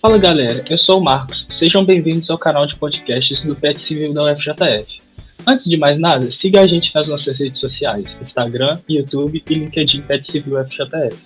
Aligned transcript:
Fala 0.00 0.16
galera, 0.16 0.64
eu 0.70 0.78
sou 0.78 0.98
o 0.98 1.04
Marcos. 1.04 1.46
Sejam 1.50 1.84
bem-vindos 1.84 2.30
ao 2.30 2.38
canal 2.38 2.64
de 2.64 2.74
podcasts 2.74 3.42
do 3.42 3.54
PET 3.54 3.82
Civil 3.82 4.14
da 4.14 4.32
UFJF. 4.32 4.98
Antes 5.46 5.66
de 5.66 5.76
mais 5.76 5.98
nada, 5.98 6.32
siga 6.32 6.62
a 6.62 6.66
gente 6.66 6.94
nas 6.94 7.06
nossas 7.06 7.38
redes 7.38 7.60
sociais: 7.60 8.18
Instagram, 8.22 8.78
YouTube 8.88 9.44
e 9.46 9.54
LinkedIn 9.54 10.00
PET 10.00 10.32
Civil 10.32 10.58
UFJF. 10.58 11.22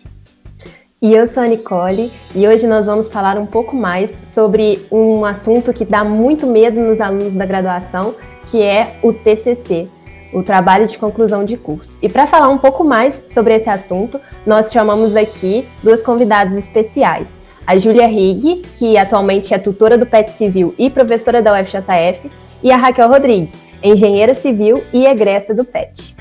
E 1.00 1.12
eu 1.12 1.24
sou 1.24 1.44
a 1.44 1.46
Nicole 1.46 2.10
e 2.34 2.48
hoje 2.48 2.66
nós 2.66 2.84
vamos 2.84 3.06
falar 3.06 3.38
um 3.38 3.46
pouco 3.46 3.76
mais 3.76 4.18
sobre 4.34 4.84
um 4.90 5.24
assunto 5.24 5.72
que 5.72 5.84
dá 5.84 6.02
muito 6.02 6.44
medo 6.44 6.80
nos 6.80 7.00
alunos 7.00 7.34
da 7.34 7.46
graduação, 7.46 8.16
que 8.50 8.60
é 8.60 8.98
o 9.04 9.12
TCC, 9.12 9.86
o 10.32 10.42
trabalho 10.42 10.88
de 10.88 10.98
conclusão 10.98 11.44
de 11.44 11.56
curso. 11.56 11.96
E 12.02 12.08
para 12.08 12.26
falar 12.26 12.48
um 12.48 12.58
pouco 12.58 12.82
mais 12.82 13.26
sobre 13.32 13.54
esse 13.54 13.70
assunto, 13.70 14.20
nós 14.44 14.72
chamamos 14.72 15.14
aqui 15.14 15.64
duas 15.80 16.02
convidadas 16.02 16.56
especiais 16.56 17.43
a 17.66 17.78
Júlia 17.78 18.06
Rigg, 18.06 18.62
que 18.76 18.98
atualmente 18.98 19.54
é 19.54 19.58
tutora 19.58 19.96
do 19.96 20.04
PET 20.04 20.32
Civil 20.32 20.74
e 20.78 20.90
professora 20.90 21.40
da 21.40 21.58
UFJF, 21.58 22.30
e 22.62 22.70
a 22.70 22.76
Raquel 22.76 23.08
Rodrigues, 23.08 23.54
engenheira 23.82 24.34
civil 24.34 24.84
e 24.92 25.06
egressa 25.06 25.54
do 25.54 25.64
PET. 25.64 26.14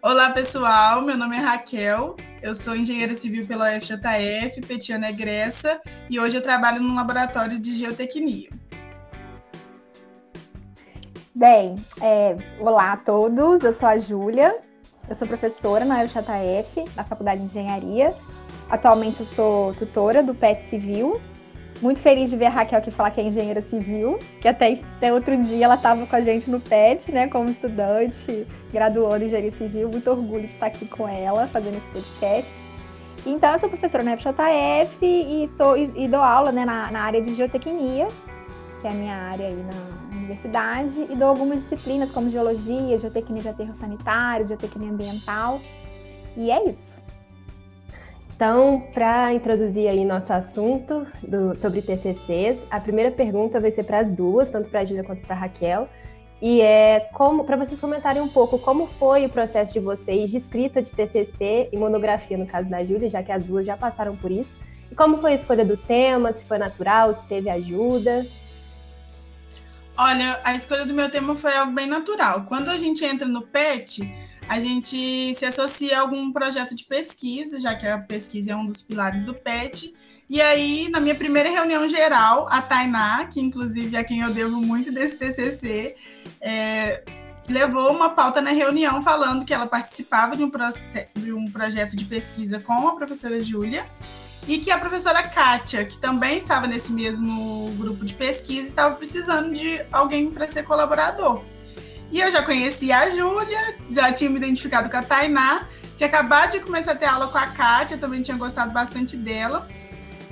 Olá 0.00 0.30
pessoal, 0.30 1.02
meu 1.02 1.18
nome 1.18 1.36
é 1.36 1.40
Raquel, 1.40 2.16
eu 2.40 2.54
sou 2.54 2.74
engenheira 2.74 3.14
civil 3.14 3.46
pela 3.46 3.76
UFJF, 3.76 4.62
petiana 4.66 5.10
egressa, 5.10 5.78
e 6.08 6.18
hoje 6.18 6.36
eu 6.36 6.42
trabalho 6.42 6.80
no 6.80 6.94
laboratório 6.94 7.58
de 7.58 7.74
geotecnia. 7.74 8.48
Bem, 11.34 11.74
é, 12.00 12.36
olá 12.58 12.94
a 12.94 12.96
todos, 12.96 13.62
eu 13.62 13.72
sou 13.72 13.88
a 13.88 13.98
Júlia, 13.98 14.56
eu 15.08 15.14
sou 15.14 15.26
professora 15.26 15.84
na 15.84 16.02
UFJF, 16.02 16.84
na 16.94 17.04
Faculdade 17.04 17.40
de 17.40 17.46
Engenharia. 17.46 18.12
Atualmente 18.68 19.20
eu 19.20 19.26
sou 19.26 19.74
tutora 19.74 20.22
do 20.22 20.34
PET 20.34 20.64
Civil. 20.64 21.20
Muito 21.80 22.00
feliz 22.00 22.28
de 22.28 22.36
ver 22.36 22.46
a 22.46 22.50
Raquel 22.50 22.78
aqui 22.78 22.90
falar 22.90 23.12
que 23.12 23.20
é 23.20 23.24
engenheira 23.24 23.62
civil, 23.62 24.18
que 24.40 24.48
até, 24.48 24.80
até 24.96 25.12
outro 25.12 25.36
dia 25.36 25.64
ela 25.64 25.76
estava 25.76 26.04
com 26.06 26.16
a 26.16 26.20
gente 26.20 26.50
no 26.50 26.58
PET, 26.58 27.12
né, 27.12 27.28
como 27.28 27.48
estudante, 27.48 28.46
graduando 28.72 29.22
em 29.22 29.26
engenharia 29.28 29.52
civil. 29.52 29.88
Muito 29.88 30.10
orgulho 30.10 30.42
de 30.42 30.54
estar 30.54 30.66
aqui 30.66 30.86
com 30.86 31.08
ela, 31.08 31.46
fazendo 31.46 31.76
esse 31.76 31.86
podcast. 31.86 32.50
Então, 33.24 33.52
eu 33.52 33.58
sou 33.60 33.68
professora 33.68 34.02
na 34.02 34.16
FJF 34.16 35.04
e, 35.04 35.48
tô, 35.56 35.76
e, 35.76 36.04
e 36.04 36.08
dou 36.08 36.20
aula 36.20 36.50
né, 36.50 36.64
na, 36.64 36.90
na 36.90 37.00
área 37.00 37.22
de 37.22 37.32
geotecnia, 37.34 38.08
que 38.80 38.86
é 38.86 38.90
a 38.90 38.94
minha 38.94 39.14
área 39.14 39.46
aí 39.46 39.56
na 39.56 40.16
universidade, 40.16 41.06
e 41.10 41.16
dou 41.16 41.28
algumas 41.28 41.62
disciplinas 41.62 42.10
como 42.10 42.30
geologia, 42.30 42.98
geotecnia 42.98 43.42
de 43.42 43.48
aterro 43.48 43.74
sanitário, 43.74 44.46
geotecnia 44.46 44.90
ambiental. 44.90 45.60
E 46.36 46.50
é 46.50 46.68
isso. 46.68 46.94
Então, 48.34 48.84
para 48.94 49.34
introduzir 49.34 49.88
aí 49.88 50.04
nosso 50.04 50.32
assunto 50.32 51.04
do, 51.22 51.56
sobre 51.56 51.82
TCCs, 51.82 52.66
a 52.70 52.78
primeira 52.78 53.10
pergunta 53.10 53.58
vai 53.58 53.72
ser 53.72 53.82
para 53.82 53.98
as 53.98 54.12
duas, 54.12 54.48
tanto 54.48 54.70
para 54.70 54.80
a 54.80 54.84
Júlia 54.84 55.02
quanto 55.02 55.22
para 55.22 55.34
a 55.34 55.38
Raquel, 55.40 55.88
e 56.40 56.60
é 56.60 57.00
como 57.12 57.42
para 57.42 57.56
vocês 57.56 57.80
comentarem 57.80 58.22
um 58.22 58.28
pouco 58.28 58.58
como 58.60 58.86
foi 58.86 59.26
o 59.26 59.28
processo 59.28 59.72
de 59.72 59.80
vocês 59.80 60.30
de 60.30 60.36
escrita 60.36 60.80
de 60.80 60.92
TCC 60.92 61.68
e 61.72 61.76
monografia 61.76 62.38
no 62.38 62.46
caso 62.46 62.70
da 62.70 62.84
Júlia, 62.84 63.10
já 63.10 63.24
que 63.24 63.32
as 63.32 63.44
duas 63.44 63.66
já 63.66 63.76
passaram 63.76 64.14
por 64.14 64.30
isso. 64.30 64.56
E 64.90 64.94
como 64.94 65.18
foi 65.18 65.32
a 65.32 65.34
escolha 65.34 65.64
do 65.64 65.76
tema, 65.76 66.32
se 66.32 66.44
foi 66.44 66.58
natural, 66.58 67.12
se 67.12 67.26
teve 67.26 67.50
ajuda? 67.50 68.24
Olha, 70.00 70.40
a 70.44 70.54
escolha 70.54 70.86
do 70.86 70.94
meu 70.94 71.10
tema 71.10 71.34
foi 71.34 71.52
algo 71.56 71.72
bem 71.72 71.88
natural. 71.88 72.44
Quando 72.44 72.68
a 72.68 72.78
gente 72.78 73.04
entra 73.04 73.26
no 73.26 73.42
PET, 73.42 74.08
a 74.48 74.60
gente 74.60 75.34
se 75.34 75.44
associa 75.44 75.98
a 75.98 76.02
algum 76.02 76.30
projeto 76.32 76.72
de 76.72 76.84
pesquisa, 76.84 77.60
já 77.60 77.74
que 77.74 77.84
a 77.84 77.98
pesquisa 77.98 78.52
é 78.52 78.56
um 78.56 78.64
dos 78.64 78.80
pilares 78.80 79.24
do 79.24 79.34
PET. 79.34 79.92
E 80.30 80.40
aí, 80.40 80.88
na 80.88 81.00
minha 81.00 81.16
primeira 81.16 81.50
reunião 81.50 81.88
geral, 81.88 82.46
a 82.48 82.62
Tainá, 82.62 83.24
que 83.24 83.40
inclusive 83.40 83.96
é 83.96 84.04
quem 84.04 84.20
eu 84.20 84.32
devo 84.32 84.60
muito 84.60 84.92
desse 84.92 85.16
TCC, 85.16 85.96
é, 86.40 87.02
levou 87.48 87.90
uma 87.90 88.10
pauta 88.10 88.40
na 88.40 88.50
reunião 88.50 89.02
falando 89.02 89.44
que 89.44 89.52
ela 89.52 89.66
participava 89.66 90.36
de 90.36 90.44
um, 90.44 90.52
de 91.16 91.32
um 91.32 91.50
projeto 91.50 91.96
de 91.96 92.04
pesquisa 92.04 92.60
com 92.60 92.86
a 92.86 92.94
professora 92.94 93.42
Júlia 93.42 93.84
e 94.46 94.58
que 94.58 94.70
a 94.70 94.78
professora 94.78 95.22
Kátia, 95.22 95.84
que 95.84 95.98
também 95.98 96.38
estava 96.38 96.66
nesse 96.66 96.92
mesmo 96.92 97.70
grupo 97.76 98.04
de 98.04 98.14
pesquisa, 98.14 98.68
estava 98.68 98.94
precisando 98.94 99.52
de 99.52 99.80
alguém 99.92 100.30
para 100.30 100.48
ser 100.48 100.62
colaborador. 100.62 101.42
E 102.10 102.20
eu 102.20 102.30
já 102.30 102.42
conhecia 102.42 102.98
a 102.98 103.10
Júlia, 103.10 103.76
já 103.90 104.12
tinha 104.12 104.30
me 104.30 104.36
identificado 104.36 104.88
com 104.88 104.96
a 104.96 105.02
Tainá, 105.02 105.66
tinha 105.96 106.08
acabado 106.08 106.52
de 106.52 106.60
começar 106.60 106.92
a 106.92 106.96
ter 106.96 107.06
aula 107.06 107.28
com 107.28 107.36
a 107.36 107.46
Kátia, 107.48 107.98
também 107.98 108.22
tinha 108.22 108.36
gostado 108.36 108.72
bastante 108.72 109.16
dela. 109.16 109.68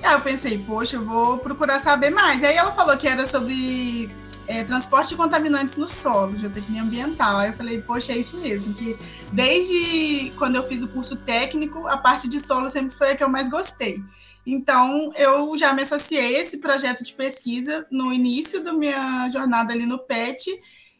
E 0.02 0.06
aí 0.06 0.14
eu 0.14 0.20
pensei, 0.20 0.58
poxa, 0.58 0.96
eu 0.96 1.04
vou 1.04 1.38
procurar 1.38 1.78
saber 1.78 2.10
mais. 2.10 2.42
E 2.42 2.46
aí 2.46 2.56
ela 2.56 2.72
falou 2.72 2.96
que 2.96 3.08
era 3.08 3.26
sobre 3.26 4.10
é, 4.46 4.64
transporte 4.64 5.10
de 5.10 5.16
contaminantes 5.16 5.76
no 5.76 5.88
solo, 5.88 6.38
geotecnia 6.38 6.82
ambiental. 6.82 7.38
Aí 7.38 7.50
eu 7.50 7.54
falei, 7.54 7.80
poxa, 7.80 8.12
é 8.12 8.18
isso 8.18 8.36
mesmo, 8.38 8.74
que 8.74 8.96
desde 9.32 10.32
quando 10.38 10.56
eu 10.56 10.66
fiz 10.66 10.82
o 10.82 10.88
curso 10.88 11.16
técnico, 11.16 11.86
a 11.86 11.96
parte 11.96 12.28
de 12.28 12.40
solo 12.40 12.70
sempre 12.70 12.96
foi 12.96 13.12
a 13.12 13.16
que 13.16 13.24
eu 13.24 13.28
mais 13.28 13.48
gostei. 13.48 14.02
Então, 14.46 15.12
eu 15.16 15.58
já 15.58 15.72
me 15.72 15.82
associei 15.82 16.36
a 16.36 16.40
esse 16.40 16.58
projeto 16.58 17.02
de 17.02 17.12
pesquisa 17.12 17.84
no 17.90 18.12
início 18.12 18.62
da 18.62 18.72
minha 18.72 19.28
jornada 19.30 19.72
ali 19.72 19.84
no 19.84 19.98
PET, 19.98 20.48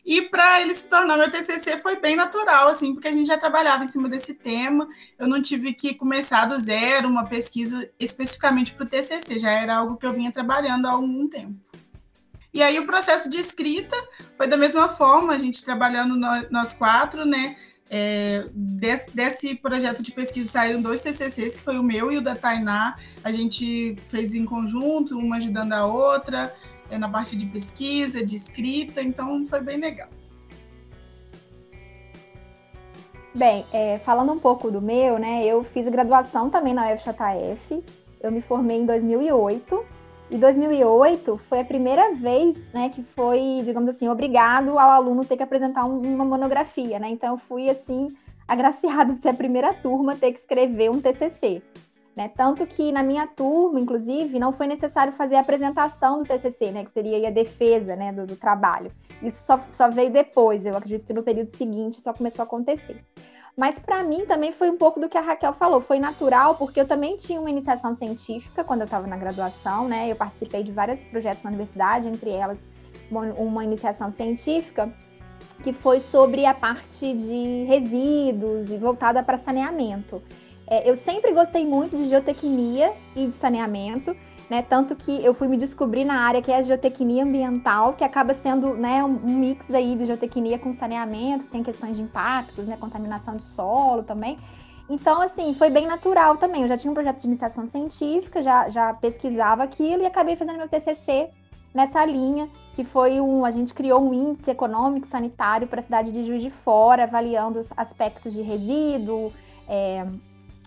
e 0.06 0.22
para 0.22 0.62
ele 0.62 0.72
se 0.72 0.88
tornar 0.88 1.16
meu 1.16 1.28
TCC 1.28 1.78
foi 1.78 1.96
bem 1.96 2.14
natural, 2.14 2.68
assim, 2.68 2.94
porque 2.94 3.08
a 3.08 3.12
gente 3.12 3.26
já 3.26 3.36
trabalhava 3.36 3.82
em 3.82 3.88
cima 3.88 4.08
desse 4.08 4.34
tema. 4.34 4.86
Eu 5.18 5.26
não 5.26 5.42
tive 5.42 5.72
que 5.72 5.94
começar 5.94 6.46
do 6.46 6.60
zero 6.60 7.08
uma 7.08 7.26
pesquisa 7.26 7.90
especificamente 7.98 8.72
para 8.72 8.84
o 8.84 8.88
TCC, 8.88 9.40
já 9.40 9.50
era 9.50 9.76
algo 9.76 9.96
que 9.96 10.06
eu 10.06 10.12
vinha 10.12 10.30
trabalhando 10.30 10.86
há 10.86 10.92
algum 10.92 11.28
tempo. 11.28 11.56
E 12.56 12.62
aí 12.62 12.78
o 12.78 12.86
processo 12.86 13.28
de 13.28 13.36
escrita 13.36 13.94
foi 14.34 14.46
da 14.46 14.56
mesma 14.56 14.88
forma, 14.88 15.34
a 15.34 15.38
gente 15.38 15.62
trabalhando 15.62 16.16
nós 16.50 16.72
quatro, 16.72 17.26
né? 17.26 17.54
É, 17.90 18.46
desse, 18.50 19.10
desse, 19.14 19.54
projeto 19.56 20.02
de 20.02 20.10
pesquisa 20.10 20.52
saíram 20.52 20.80
dois 20.80 21.02
TCCs, 21.02 21.56
que 21.56 21.60
foi 21.60 21.78
o 21.78 21.82
meu 21.82 22.10
e 22.10 22.16
o 22.16 22.22
da 22.22 22.34
Tainá. 22.34 22.96
A 23.22 23.30
gente 23.30 23.94
fez 24.08 24.32
em 24.32 24.46
conjunto, 24.46 25.18
uma 25.18 25.36
ajudando 25.36 25.74
a 25.74 25.84
outra, 25.84 26.56
é, 26.90 26.96
na 26.96 27.10
parte 27.10 27.36
de 27.36 27.44
pesquisa, 27.44 28.24
de 28.24 28.34
escrita, 28.34 29.02
então 29.02 29.46
foi 29.46 29.60
bem 29.60 29.76
legal. 29.76 30.08
Bem, 33.34 33.66
é, 33.70 33.98
falando 33.98 34.32
um 34.32 34.38
pouco 34.38 34.70
do 34.70 34.80
meu, 34.80 35.18
né, 35.18 35.44
eu 35.44 35.62
fiz 35.62 35.86
graduação 35.88 36.48
também 36.48 36.72
na 36.72 36.90
UFJF, 36.90 37.84
eu 38.18 38.32
me 38.32 38.40
formei 38.40 38.78
em 38.78 38.86
2008 38.86 39.95
e 40.30 40.36
2008 40.36 41.40
foi 41.48 41.60
a 41.60 41.64
primeira 41.64 42.14
vez, 42.14 42.68
né, 42.72 42.88
que 42.88 43.02
foi, 43.02 43.60
digamos 43.64 43.90
assim, 43.90 44.08
obrigado 44.08 44.78
ao 44.78 44.90
aluno 44.90 45.24
ter 45.24 45.36
que 45.36 45.42
apresentar 45.42 45.84
um, 45.84 46.00
uma 46.00 46.24
monografia, 46.24 46.98
né? 46.98 47.08
Então 47.08 47.34
eu 47.34 47.38
fui 47.38 47.70
assim 47.70 48.08
agraciada 48.46 49.14
de 49.14 49.22
ser 49.22 49.28
a 49.28 49.34
primeira 49.34 49.72
turma 49.72 50.16
ter 50.16 50.32
que 50.32 50.40
escrever 50.40 50.90
um 50.90 51.00
TCC, 51.00 51.62
né? 52.16 52.28
Tanto 52.36 52.66
que 52.66 52.90
na 52.90 53.02
minha 53.02 53.26
turma, 53.26 53.78
inclusive, 53.78 54.38
não 54.38 54.52
foi 54.52 54.66
necessário 54.66 55.12
fazer 55.12 55.36
a 55.36 55.40
apresentação 55.40 56.18
do 56.18 56.24
TCC, 56.24 56.72
né, 56.72 56.84
que 56.84 56.92
seria 56.92 57.28
a 57.28 57.30
defesa, 57.30 57.94
né, 57.94 58.12
do, 58.12 58.26
do 58.26 58.36
trabalho. 58.36 58.90
Isso 59.22 59.44
só, 59.44 59.60
só 59.70 59.88
veio 59.88 60.10
depois. 60.10 60.66
Eu 60.66 60.76
acredito 60.76 61.06
que 61.06 61.12
no 61.12 61.22
período 61.22 61.50
seguinte 61.50 62.00
só 62.00 62.12
começou 62.12 62.42
a 62.42 62.46
acontecer. 62.46 63.02
Mas 63.56 63.78
para 63.78 64.02
mim 64.02 64.26
também 64.26 64.52
foi 64.52 64.68
um 64.68 64.76
pouco 64.76 65.00
do 65.00 65.08
que 65.08 65.16
a 65.16 65.22
Raquel 65.22 65.54
falou, 65.54 65.80
foi 65.80 65.98
natural, 65.98 66.56
porque 66.56 66.78
eu 66.78 66.86
também 66.86 67.16
tinha 67.16 67.40
uma 67.40 67.48
iniciação 67.48 67.94
científica 67.94 68.62
quando 68.62 68.82
eu 68.82 68.84
estava 68.84 69.06
na 69.06 69.16
graduação, 69.16 69.88
né? 69.88 70.10
Eu 70.10 70.16
participei 70.16 70.62
de 70.62 70.70
vários 70.70 71.00
projetos 71.04 71.42
na 71.42 71.48
universidade, 71.48 72.06
entre 72.06 72.30
elas 72.30 72.58
uma, 73.10 73.64
iniciação 73.64 74.10
científica 74.10 74.92
que 75.62 75.72
foi 75.72 76.00
sobre 76.00 76.44
a 76.44 76.52
parte 76.52 77.14
de 77.14 77.64
resíduos 77.64 78.70
e 78.70 78.76
voltada 78.76 79.22
para 79.22 79.38
saneamento. 79.38 80.22
É, 80.66 80.88
eu 80.88 80.96
sempre 80.96 81.32
gostei 81.32 81.64
muito 81.64 81.96
de 81.96 82.10
geotecnia 82.10 82.92
e 83.14 83.26
de 83.26 83.34
saneamento, 83.34 84.14
né? 84.48 84.62
Tanto 84.62 84.94
que 84.94 85.24
eu 85.24 85.34
fui 85.34 85.48
me 85.48 85.56
descobrir 85.56 86.04
na 86.04 86.20
área 86.20 86.40
que 86.40 86.52
é 86.52 86.56
a 86.56 86.62
geotecnia 86.62 87.24
ambiental, 87.24 87.94
que 87.94 88.04
acaba 88.04 88.32
sendo 88.34 88.74
né, 88.74 89.02
um 89.02 89.38
mix 89.38 89.72
aí 89.74 89.94
de 89.96 90.06
geotecnia 90.06 90.58
com 90.58 90.72
saneamento, 90.72 91.46
tem 91.46 91.62
questões 91.62 91.96
de 91.96 92.02
impactos, 92.02 92.66
né? 92.66 92.76
Contaminação 92.76 93.36
de 93.36 93.42
solo 93.42 94.02
também. 94.02 94.36
Então, 94.88 95.20
assim, 95.20 95.52
foi 95.54 95.68
bem 95.68 95.86
natural 95.86 96.36
também. 96.36 96.62
Eu 96.62 96.68
já 96.68 96.76
tinha 96.76 96.90
um 96.90 96.94
projeto 96.94 97.20
de 97.20 97.26
iniciação 97.26 97.66
científica, 97.66 98.40
já, 98.40 98.68
já 98.68 98.94
pesquisava 98.94 99.64
aquilo 99.64 100.02
e 100.02 100.06
acabei 100.06 100.36
fazendo 100.36 100.58
meu 100.58 100.68
TCC 100.68 101.28
nessa 101.74 102.04
linha, 102.06 102.48
que 102.74 102.84
foi 102.84 103.20
um. 103.20 103.44
A 103.44 103.50
gente 103.50 103.74
criou 103.74 104.00
um 104.00 104.14
índice 104.14 104.50
econômico 104.50 105.06
sanitário 105.06 105.66
para 105.66 105.80
a 105.80 105.82
cidade 105.82 106.12
de 106.12 106.24
Juiz 106.24 106.40
de 106.40 106.50
Fora, 106.50 107.02
avaliando 107.02 107.58
os 107.58 107.68
aspectos 107.76 108.32
de 108.32 108.42
resíduo, 108.42 109.32
é, 109.68 110.06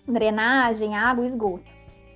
drenagem, 0.06 0.98
água 0.98 1.24
e 1.24 1.28
esgoto. 1.28 1.64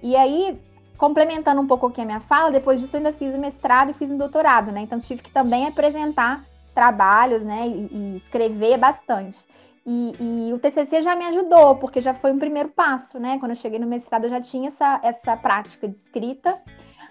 E 0.01 0.17
aí, 0.17 0.59
complementando 0.97 1.61
um 1.61 1.67
pouco 1.67 1.87
aqui 1.87 2.01
a 2.01 2.05
minha 2.05 2.19
fala, 2.19 2.51
depois 2.51 2.79
disso 2.79 2.95
eu 2.95 2.99
ainda 2.99 3.13
fiz 3.13 3.33
o 3.33 3.37
mestrado 3.37 3.91
e 3.91 3.93
fiz 3.93 4.11
um 4.11 4.17
doutorado, 4.17 4.71
né? 4.71 4.81
Então 4.81 4.99
tive 4.99 5.21
que 5.21 5.31
também 5.31 5.67
apresentar 5.67 6.43
trabalhos, 6.73 7.43
né? 7.43 7.67
E, 7.67 7.89
e 7.91 8.17
escrever 8.17 8.77
bastante. 8.77 9.45
E, 9.85 10.13
e, 10.19 10.53
o 10.53 10.59
TCC 10.59 11.01
já 11.01 11.13
me 11.15 11.25
ajudou, 11.25 11.75
porque 11.75 11.99
já 11.99 12.13
foi 12.13 12.31
um 12.31 12.39
primeiro 12.39 12.69
passo, 12.69 13.19
né? 13.19 13.37
Quando 13.39 13.51
eu 13.51 13.55
cheguei 13.55 13.79
no 13.79 13.87
mestrado, 13.87 14.25
eu 14.25 14.29
já 14.29 14.39
tinha 14.39 14.69
essa, 14.69 14.99
essa 15.03 15.35
prática 15.35 15.87
de 15.87 15.97
escrita. 15.97 16.57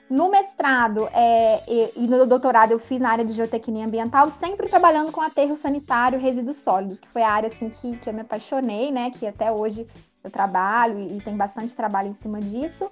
No 0.08 0.30
mestrado 0.30 1.08
é, 1.12 1.62
e, 1.68 1.92
e, 1.96 2.06
no 2.06 2.26
doutorado 2.26 2.72
eu 2.72 2.78
fiz 2.78 3.00
na 3.00 3.10
área 3.10 3.24
de 3.24 3.32
geotecnia 3.32 3.86
ambiental, 3.86 4.28
sempre 4.30 4.68
trabalhando 4.68 5.12
com 5.12 5.20
aterro 5.20 5.56
sanitário 5.56 6.18
e 6.18 6.22
resíduos 6.22 6.58
sólidos, 6.58 7.00
que 7.00 7.08
foi 7.08 7.22
a 7.22 7.30
área 7.30 7.46
assim, 7.46 7.70
que, 7.70 7.96
que 7.96 8.08
eu 8.08 8.12
me 8.12 8.20
apaixonei, 8.20 8.90
né? 8.90 9.10
Que 9.10 9.26
até 9.26 9.50
hoje 9.50 9.86
eu 10.22 10.30
trabalho 10.30 10.98
e, 10.98 11.18
e 11.18 11.20
tem 11.20 11.36
bastante 11.36 11.74
trabalho 11.74 12.08
em 12.08 12.14
cima 12.14 12.40
disso. 12.40 12.90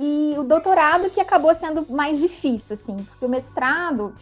E 0.00 0.34
o 0.38 0.42
doutorado 0.42 1.10
que 1.10 1.20
acabou 1.20 1.54
sendo 1.54 1.86
mais 1.90 2.18
difícil, 2.18 2.74
assim, 2.74 2.96
porque 2.96 3.24
o 3.24 3.28
mestrado 3.28 4.14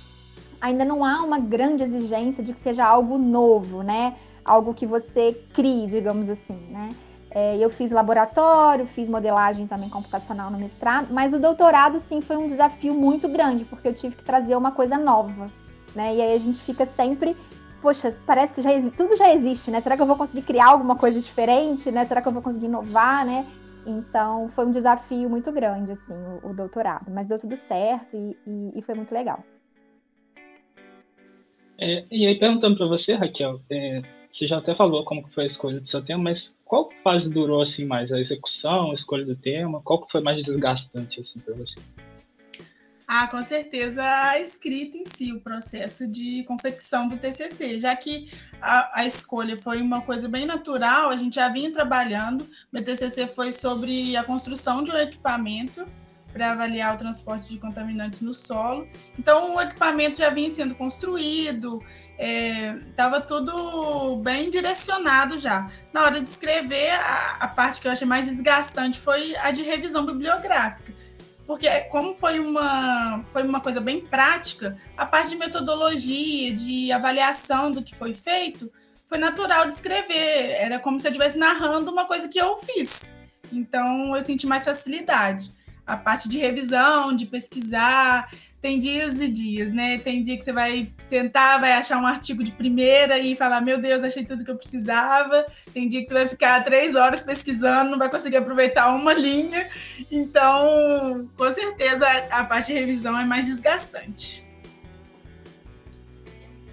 ainda 0.61 0.85
não 0.85 1.05
há 1.05 1.23
uma 1.23 1.39
grande 1.39 1.85
exigência 1.85 2.43
de 2.43 2.53
que 2.53 2.59
seja 2.59 2.85
algo 2.85 3.17
novo, 3.17 3.83
né? 3.83 4.17
algo 4.49 4.73
que 4.73 4.87
você 4.87 5.39
crie, 5.53 5.87
digamos 5.87 6.29
assim, 6.29 6.59
né? 6.71 6.91
É, 7.31 7.59
eu 7.59 7.69
fiz 7.69 7.93
laboratório, 7.93 8.87
fiz 8.87 9.07
modelagem 9.07 9.67
também 9.67 9.91
computacional 9.91 10.51
no 10.51 10.59
mestrado, 10.59 11.09
mas 11.11 11.35
o 11.35 11.39
doutorado 11.39 12.01
sim 12.01 12.23
foi 12.23 12.39
um 12.39 12.47
desafio 12.47 12.95
muito 12.95 13.29
grande, 13.29 13.67
porque 13.67 13.87
eu 13.87 13.93
tive 13.93 14.17
que 14.17 14.25
trazer 14.25 14.57
uma 14.57 14.73
coisa 14.73 14.97
nova, 14.97 15.47
né? 15.95 16.17
E 16.17 16.23
aí 16.23 16.35
a 16.35 16.39
gente 16.39 16.59
fica 16.61 16.87
sempre, 16.87 17.37
poxa, 17.83 18.17
parece 18.27 18.55
que 18.55 18.63
já 18.63 18.71
tudo 18.97 19.15
já 19.15 19.33
existe, 19.35 19.71
né? 19.71 19.83
Será 19.83 19.95
que 19.95 20.01
eu 20.01 20.07
vou 20.07 20.17
conseguir 20.17 20.43
criar 20.43 20.69
alguma 20.69 20.97
coisa 20.97 21.21
diferente, 21.21 21.91
né? 21.91 22.07
Será 22.07 22.23
que 22.23 22.29
eu 22.29 22.33
vou 22.33 22.41
conseguir 22.41 22.67
inovar, 22.67 23.27
né? 23.27 23.45
Então 23.89 24.51
foi 24.51 24.67
um 24.67 24.71
desafio 24.71 25.31
muito 25.31 25.51
grande, 25.51 25.93
assim, 25.93 26.13
o, 26.43 26.51
o 26.51 26.55
doutorado, 26.55 27.11
mas 27.11 27.27
deu 27.27 27.39
tudo 27.39 27.57
certo 27.57 28.15
e, 28.15 28.37
e, 28.47 28.79
e 28.79 28.83
foi 28.83 28.95
muito 28.95 29.13
legal. 29.13 29.43
É, 31.79 32.05
e 32.11 32.27
aí 32.27 32.39
perguntando 32.39 32.77
para 32.77 32.87
você, 32.87 33.15
Raquel, 33.15 33.63
é, 33.71 34.03
você 34.31 34.47
já 34.47 34.59
até 34.59 34.75
falou 34.75 35.05
como 35.05 35.27
foi 35.29 35.45
a 35.45 35.47
escolha 35.47 35.81
do 35.81 35.89
seu 35.89 36.05
tema, 36.05 36.25
mas 36.25 36.55
qual 36.67 36.91
fase 37.03 37.33
durou 37.33 37.63
assim 37.63 37.87
mais? 37.87 38.13
A 38.13 38.21
execução, 38.21 38.91
a 38.91 38.95
escolha 38.95 39.25
do 39.25 39.35
tema? 39.35 39.81
Qual 39.81 40.05
que 40.05 40.13
foi 40.13 40.21
mais 40.21 40.43
desgastante 40.43 41.21
assim 41.21 41.41
para 41.41 41.55
você? 41.55 41.81
Ah, 43.11 43.27
com 43.27 43.43
certeza 43.43 44.05
a 44.05 44.39
escrita 44.39 44.99
em 44.99 45.05
si, 45.07 45.33
o 45.33 45.41
processo 45.41 46.07
de 46.07 46.45
confecção 46.45 47.09
do 47.09 47.17
TCC, 47.17 47.81
já 47.81 47.97
que 47.97 48.31
a, 48.61 49.01
a, 49.01 49.07
escolha 49.07 49.57
foi 49.57 49.81
uma 49.81 50.03
coisa 50.03 50.29
bem 50.29 50.45
natural, 50.45 51.09
a 51.09 51.17
gente 51.17 51.37
já 51.37 51.49
vinha 51.49 51.73
trabalhando. 51.73 52.47
Meu 52.71 52.85
TCC 52.85 53.27
foi 53.27 53.51
sobre 53.51 54.15
a 54.15 54.23
construção 54.23 54.85
de 54.85 54.91
um 54.91 54.99
equipamento 54.99 55.89
para 56.35 56.53
avaliar 56.53 56.95
o 56.95 56.99
transporte 56.99 57.49
de 57.49 57.59
contaminantes 57.59 58.21
no 58.21 58.35
solo. 58.35 58.87
Então, 59.19 59.57
o 59.57 59.61
equipamento 59.63 60.19
já 60.19 60.29
vinha 60.29 60.55
sendo 60.55 60.75
construído, 60.75 61.83
estava 62.91 63.17
é, 63.17 63.21
tudo 63.21 64.17
bem 64.17 64.51
direcionado 64.51 65.39
já. 65.39 65.71
Na 65.95 66.03
hora 66.05 66.21
de 66.21 66.29
escrever, 66.29 66.91
a, 66.91 67.37
a, 67.41 67.49
parte 67.49 67.81
que 67.81 67.89
eu 67.89 67.93
achei 67.93 68.07
mais 68.07 68.27
desgastante 68.27 69.01
foi 69.01 69.35
a 69.37 69.51
de 69.51 69.63
revisão 69.63 70.05
bibliográfica. 70.05 70.98
Porque 71.49 71.67
como 71.85 72.15
foi 72.15 72.39
uma, 72.39 73.25
foi 73.33 73.43
uma 73.43 73.59
coisa 73.59 73.81
bem 73.81 74.03
prática, 74.03 74.77
a 74.95 75.07
parte 75.07 75.31
de 75.31 75.37
metodologia, 75.37 76.53
de 76.53 76.93
avaliação 76.93 77.73
do 77.73 77.83
que 77.83 77.97
foi 77.97 78.13
feito, 78.13 78.71
foi 79.07 79.17
natural 79.17 79.67
de 79.67 79.73
escrever. 79.73 80.51
Era 80.51 80.79
como 80.79 81.01
se 81.01 81.07
eu 81.07 81.11
estivesse 81.11 81.39
narrando 81.39 81.91
uma 81.91 82.05
coisa 82.05 82.29
que 82.29 82.39
eu 82.39 82.59
fiz. 82.59 83.11
Então 83.51 84.15
eu 84.15 84.23
senti 84.23 84.47
mais 84.47 84.67
facilidade. 84.67 85.51
A 85.87 85.97
parte 85.97 86.29
de 86.29 86.37
revisão, 86.37 87.17
de 87.17 87.25
pesquisar, 87.25 88.31
tem 88.61 88.81
dias 88.81 89.21
e 89.21 89.29
dias, 89.29 89.73
né? 89.73 89.99
Tem 89.99 90.23
dia 90.23 90.37
que 90.37 90.45
você 90.45 90.53
vai 90.53 90.93
sentar, 90.99 91.61
vai 91.61 91.73
achar 91.73 92.01
um 92.03 92.07
artigo 92.07 92.43
de 92.43 92.51
primeira 92.51 93.19
e 93.19 93.37
falar: 93.37 93.61
Meu 93.61 93.81
Deus, 93.81 94.03
achei 94.03 94.25
tudo 94.25 94.45
que 94.45 94.51
eu 94.51 94.57
precisava. 94.57 95.47
Tem 95.73 95.89
dia 95.89 96.03
que 96.03 96.09
você 96.09 96.15
vai 96.15 96.29
ficar 96.29 96.65
três 96.65 96.97
horas 96.97 97.23
pesquisando, 97.23 97.91
não 97.91 97.99
vai 97.99 98.11
conseguir 98.11 98.37
aproveitar 98.37 98.93
uma 98.93 99.15
linha. 99.15 99.69
Então, 100.11 101.29
com 101.37 101.55
certeza, 101.55 102.07
a 102.31 102.43
parte 102.45 102.73
de 102.73 102.79
revisão 102.79 103.19
é 103.19 103.25
mais 103.25 103.47
desgastante. 103.47 104.45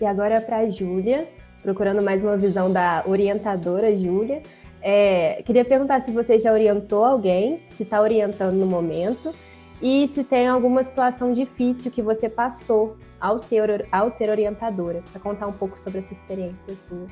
E 0.02 0.06
agora 0.06 0.42
para 0.42 0.58
a 0.58 0.70
Júlia, 0.70 1.28
procurando 1.62 2.02
mais 2.02 2.24
uma 2.24 2.36
visão 2.36 2.72
da 2.72 3.04
orientadora 3.06 3.96
Júlia. 3.96 4.42
É, 4.82 5.42
queria 5.44 5.66
perguntar 5.66 6.00
se 6.00 6.12
você 6.12 6.38
já 6.38 6.52
orientou 6.52 7.04
alguém, 7.04 7.60
se 7.72 7.84
está 7.84 8.00
orientando 8.02 8.54
no 8.54 8.68
momento 8.68 9.34
e 9.82 10.08
se 10.08 10.24
tem 10.24 10.48
alguma 10.48 10.84
situação 10.84 11.34
difícil 11.34 11.92
que 11.92 12.02
você 12.02 12.30
passou 12.30 12.98
ao 13.20 13.38
ser, 13.38 13.88
ao 13.92 14.10
ser 14.10 14.30
orientadora, 14.30 15.04
para 15.12 15.22
contar 15.22 15.48
um 15.48 15.54
pouco 15.54 15.78
sobre 15.78 16.00
essa 16.00 16.14
experiência 16.14 16.76
sua. 16.76 17.08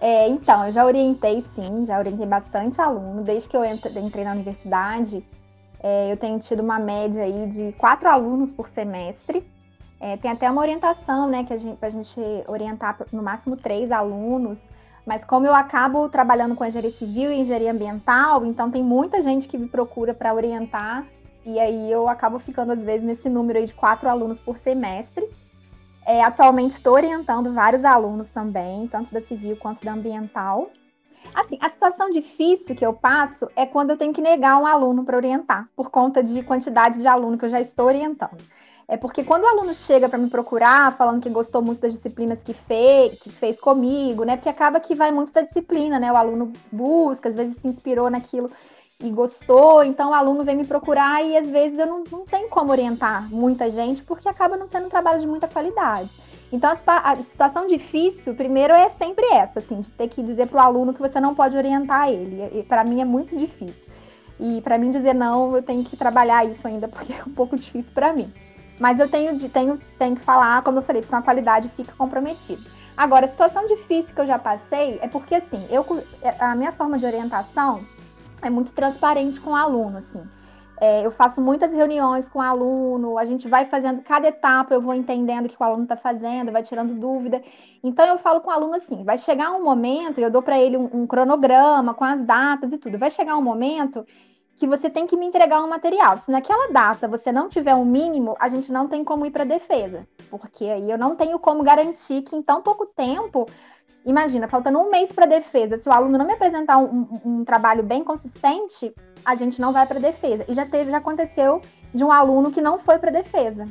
É, 0.00 0.28
então, 0.28 0.66
eu 0.66 0.72
já 0.72 0.84
orientei 0.84 1.42
sim, 1.54 1.86
já 1.86 1.98
orientei 1.98 2.26
bastante 2.26 2.80
aluno. 2.80 3.22
Desde 3.22 3.48
que 3.48 3.56
eu 3.56 3.64
entrei 3.64 4.24
na 4.24 4.32
universidade, 4.32 5.24
é, 5.82 6.12
eu 6.12 6.16
tenho 6.16 6.38
tido 6.38 6.60
uma 6.60 6.78
média 6.78 7.22
aí 7.22 7.46
de 7.46 7.72
quatro 7.72 8.08
alunos 8.08 8.52
por 8.52 8.68
semestre. 8.68 9.46
É, 10.00 10.16
tem 10.16 10.30
até 10.30 10.50
uma 10.50 10.60
orientação, 10.60 11.28
né, 11.28 11.44
que 11.44 11.52
a 11.52 11.56
gente, 11.56 11.78
a 11.82 11.88
gente 11.88 12.20
orientar 12.46 12.98
no 13.12 13.22
máximo 13.22 13.56
três 13.56 13.90
alunos. 13.90 14.58
Mas 15.06 15.24
como 15.24 15.46
eu 15.46 15.54
acabo 15.54 16.08
trabalhando 16.08 16.54
com 16.54 16.64
engenharia 16.64 16.90
civil 16.90 17.30
e 17.30 17.40
engenharia 17.40 17.72
ambiental, 17.72 18.44
então 18.44 18.70
tem 18.70 18.82
muita 18.82 19.20
gente 19.20 19.46
que 19.46 19.58
me 19.58 19.68
procura 19.68 20.14
para 20.14 20.34
orientar 20.34 21.06
e 21.44 21.58
aí 21.60 21.90
eu 21.90 22.08
acabo 22.08 22.38
ficando, 22.38 22.72
às 22.72 22.82
vezes, 22.82 23.02
nesse 23.02 23.28
número 23.28 23.58
aí 23.58 23.64
de 23.64 23.74
quatro 23.74 24.08
alunos 24.08 24.40
por 24.40 24.58
semestre. 24.58 25.28
É, 26.06 26.22
atualmente 26.22 26.72
estou 26.72 26.94
orientando 26.94 27.52
vários 27.52 27.84
alunos 27.84 28.28
também, 28.28 28.86
tanto 28.88 29.12
da 29.12 29.20
civil 29.20 29.56
quanto 29.56 29.84
da 29.84 29.92
ambiental. 29.92 30.70
Assim, 31.34 31.58
a 31.60 31.68
situação 31.70 32.10
difícil 32.10 32.74
que 32.74 32.84
eu 32.84 32.92
passo 32.92 33.48
é 33.56 33.64
quando 33.64 33.90
eu 33.90 33.96
tenho 33.96 34.12
que 34.12 34.20
negar 34.20 34.58
um 34.58 34.66
aluno 34.66 35.04
para 35.04 35.16
orientar, 35.16 35.68
por 35.74 35.90
conta 35.90 36.22
de 36.22 36.42
quantidade 36.42 37.00
de 37.00 37.08
aluno 37.08 37.38
que 37.38 37.44
eu 37.44 37.48
já 37.48 37.60
estou 37.60 37.86
orientando. 37.86 38.42
É 38.86 38.98
porque 38.98 39.24
quando 39.24 39.44
o 39.44 39.46
aluno 39.46 39.72
chega 39.72 40.10
para 40.10 40.18
me 40.18 40.28
procurar, 40.28 40.94
falando 40.96 41.22
que 41.22 41.30
gostou 41.30 41.62
muito 41.62 41.80
das 41.80 41.94
disciplinas 41.94 42.42
que 42.42 42.52
fez, 42.52 43.18
que 43.18 43.30
fez 43.30 43.58
comigo, 43.58 44.24
né? 44.24 44.36
Porque 44.36 44.48
acaba 44.48 44.78
que 44.78 44.94
vai 44.94 45.10
muito 45.10 45.32
da 45.32 45.40
disciplina, 45.40 45.98
né? 45.98 46.12
O 46.12 46.16
aluno 46.16 46.52
busca, 46.70 47.30
às 47.30 47.34
vezes 47.34 47.56
se 47.56 47.66
inspirou 47.66 48.10
naquilo 48.10 48.50
e 49.02 49.10
gostou, 49.10 49.82
então 49.82 50.10
o 50.10 50.14
aluno 50.14 50.44
vem 50.44 50.56
me 50.56 50.64
procurar 50.64 51.22
e 51.24 51.36
às 51.36 51.48
vezes 51.50 51.78
eu 51.78 51.86
não, 51.86 52.04
não 52.10 52.24
tenho 52.24 52.48
como 52.48 52.70
orientar 52.70 53.28
muita 53.28 53.68
gente, 53.68 54.02
porque 54.02 54.28
acaba 54.28 54.56
não 54.56 54.66
sendo 54.66 54.86
um 54.86 54.90
trabalho 54.90 55.20
de 55.20 55.26
muita 55.26 55.48
qualidade. 55.48 56.10
Então, 56.52 56.72
a, 56.86 57.16
situação 57.16 57.66
difícil, 57.66 58.34
primeiro, 58.34 58.72
é 58.72 58.88
sempre 58.88 59.24
essa, 59.32 59.58
assim, 59.58 59.80
de 59.80 59.90
ter 59.90 60.08
que 60.08 60.22
dizer 60.22 60.46
para 60.46 60.58
o 60.58 60.66
aluno 60.66 60.94
que 60.94 61.00
você 61.00 61.18
não 61.18 61.34
pode 61.34 61.56
orientar 61.56 62.08
ele. 62.08 62.62
Para 62.68 62.84
mim 62.84 63.00
é 63.00 63.04
muito 63.04 63.36
difícil. 63.36 63.92
E 64.38 64.60
para 64.60 64.78
mim 64.78 64.90
dizer 64.90 65.14
não, 65.14 65.56
eu 65.56 65.62
tenho 65.62 65.82
que 65.82 65.96
trabalhar 65.96 66.44
isso 66.44 66.66
ainda, 66.66 66.86
porque 66.88 67.12
é 67.12 67.22
um 67.26 67.32
pouco 67.32 67.56
difícil 67.56 67.90
para 67.92 68.12
mim. 68.12 68.32
Mas 68.78 69.00
eu 69.00 69.08
tenho, 69.08 69.36
tenho, 69.48 69.80
tenho 69.98 70.14
que 70.14 70.22
falar, 70.22 70.62
como 70.62 70.78
eu 70.78 70.82
falei, 70.82 71.02
senão 71.02 71.18
a 71.18 71.22
qualidade 71.22 71.68
fica 71.70 71.92
comprometida. 71.98 72.62
Agora, 72.96 73.26
a 73.26 73.28
situação 73.28 73.66
difícil 73.66 74.14
que 74.14 74.20
eu 74.20 74.26
já 74.26 74.38
passei 74.38 75.00
é 75.02 75.08
porque, 75.08 75.34
assim, 75.34 75.64
eu, 75.70 75.84
a 76.38 76.54
minha 76.54 76.70
forma 76.70 76.96
de 76.96 77.04
orientação 77.04 77.84
é 78.42 78.50
muito 78.50 78.72
transparente 78.72 79.40
com 79.40 79.50
o 79.50 79.56
aluno, 79.56 79.98
assim. 79.98 80.22
É, 80.80 81.06
eu 81.06 81.10
faço 81.10 81.40
muitas 81.40 81.72
reuniões 81.72 82.28
com 82.28 82.40
o 82.40 82.42
aluno, 82.42 83.16
a 83.16 83.24
gente 83.24 83.48
vai 83.48 83.64
fazendo 83.64 84.02
cada 84.02 84.26
etapa, 84.26 84.74
eu 84.74 84.80
vou 84.80 84.92
entendendo 84.92 85.46
o 85.46 85.48
que 85.48 85.56
o 85.58 85.64
aluno 85.64 85.84
está 85.84 85.96
fazendo, 85.96 86.50
vai 86.50 86.62
tirando 86.62 86.94
dúvida. 86.94 87.40
Então 87.82 88.04
eu 88.04 88.18
falo 88.18 88.40
com 88.40 88.50
o 88.50 88.52
aluno 88.52 88.74
assim: 88.74 89.04
vai 89.04 89.16
chegar 89.16 89.52
um 89.52 89.62
momento, 89.62 90.20
eu 90.20 90.30
dou 90.30 90.42
para 90.42 90.58
ele 90.58 90.76
um, 90.76 90.90
um, 90.92 91.06
cronograma 91.06 91.94
com 91.94 92.04
as 92.04 92.22
datas 92.22 92.72
e 92.72 92.78
tudo. 92.78 92.98
Vai 92.98 93.10
chegar 93.10 93.36
um 93.36 93.42
momento 93.42 94.04
que 94.56 94.66
você 94.66 94.90
tem 94.90 95.06
que 95.06 95.16
me 95.16 95.26
entregar 95.26 95.62
um 95.62 95.68
material. 95.68 96.18
Se 96.18 96.30
naquela 96.30 96.70
data 96.72 97.06
você 97.06 97.30
não 97.30 97.48
tiver 97.48 97.74
um 97.74 97.84
mínimo, 97.84 98.36
a 98.40 98.48
gente 98.48 98.72
não 98.72 98.88
tem 98.88 99.04
como 99.04 99.26
ir 99.26 99.30
para 99.30 99.44
defesa, 99.44 100.06
porque 100.28 100.64
aí 100.64 100.90
eu 100.90 100.98
não 100.98 101.14
tenho 101.14 101.38
como 101.38 101.62
garantir 101.62 102.22
que 102.22 102.36
em 102.36 102.42
tão 102.42 102.60
pouco 102.62 102.86
tempo 102.86 103.46
Imagina, 104.04 104.46
faltando 104.46 104.78
um 104.78 104.90
mês 104.90 105.10
para 105.10 105.24
defesa, 105.24 105.78
se 105.78 105.88
o 105.88 105.92
aluno 105.92 106.18
não 106.18 106.26
me 106.26 106.34
apresentar 106.34 106.76
um, 106.78 107.08
um, 107.24 107.40
um 107.40 107.44
trabalho 107.44 107.82
bem 107.82 108.04
consistente, 108.04 108.94
a 109.24 109.34
gente 109.34 109.60
não 109.60 109.72
vai 109.72 109.86
para 109.86 109.98
defesa. 109.98 110.44
E 110.46 110.52
já 110.52 110.66
teve, 110.66 110.90
já 110.90 110.98
aconteceu 110.98 111.62
de 111.92 112.04
um 112.04 112.12
aluno 112.12 112.50
que 112.50 112.60
não 112.60 112.78
foi 112.78 112.98
para 112.98 113.10
defesa, 113.10 113.66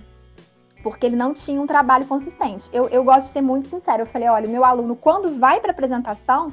porque 0.82 1.06
ele 1.06 1.16
não 1.16 1.34
tinha 1.34 1.62
um 1.62 1.68
trabalho 1.68 2.08
consistente. 2.08 2.68
Eu, 2.74 2.90
eu 2.90 3.04
gosto 3.04 3.28
de 3.28 3.34
ser 3.34 3.42
muito 3.42 3.68
sincero. 3.68 4.02
Eu 4.02 4.08
falei, 4.08 4.28
olha, 4.28 4.48
meu 4.48 4.66
aluno, 4.66 4.96
quando 4.96 5.38
vai 5.40 5.62
para 5.62 5.72
apresentação, 5.72 6.52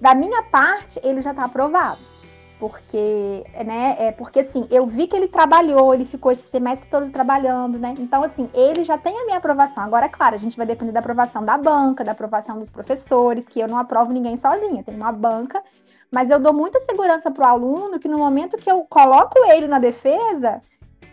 da 0.00 0.14
minha 0.16 0.42
parte, 0.42 1.00
ele 1.04 1.20
já 1.20 1.30
está 1.30 1.44
aprovado 1.44 2.11
porque, 2.62 3.44
né, 3.66 3.96
é 3.98 4.12
porque 4.12 4.38
assim, 4.38 4.68
eu 4.70 4.86
vi 4.86 5.08
que 5.08 5.16
ele 5.16 5.26
trabalhou, 5.26 5.92
ele 5.92 6.04
ficou 6.04 6.30
esse 6.30 6.44
semestre 6.44 6.88
todo 6.88 7.10
trabalhando, 7.10 7.76
né? 7.76 7.92
Então, 7.98 8.22
assim, 8.22 8.48
ele 8.54 8.84
já 8.84 8.96
tem 8.96 9.18
a 9.18 9.24
minha 9.24 9.38
aprovação. 9.38 9.82
Agora, 9.82 10.06
é 10.06 10.08
claro, 10.08 10.36
a 10.36 10.38
gente 10.38 10.56
vai 10.56 10.64
depender 10.64 10.92
da 10.92 11.00
aprovação 11.00 11.44
da 11.44 11.58
banca, 11.58 12.04
da 12.04 12.12
aprovação 12.12 12.60
dos 12.60 12.70
professores, 12.70 13.48
que 13.48 13.58
eu 13.58 13.66
não 13.66 13.76
aprovo 13.76 14.12
ninguém 14.12 14.36
sozinha, 14.36 14.84
tem 14.84 14.94
uma 14.94 15.10
banca, 15.10 15.60
mas 16.08 16.30
eu 16.30 16.38
dou 16.38 16.52
muita 16.52 16.78
segurança 16.78 17.32
para 17.32 17.44
o 17.44 17.48
aluno 17.48 17.98
que 17.98 18.06
no 18.06 18.16
momento 18.16 18.56
que 18.56 18.70
eu 18.70 18.86
coloco 18.88 19.40
ele 19.50 19.66
na 19.66 19.80
defesa, 19.80 20.60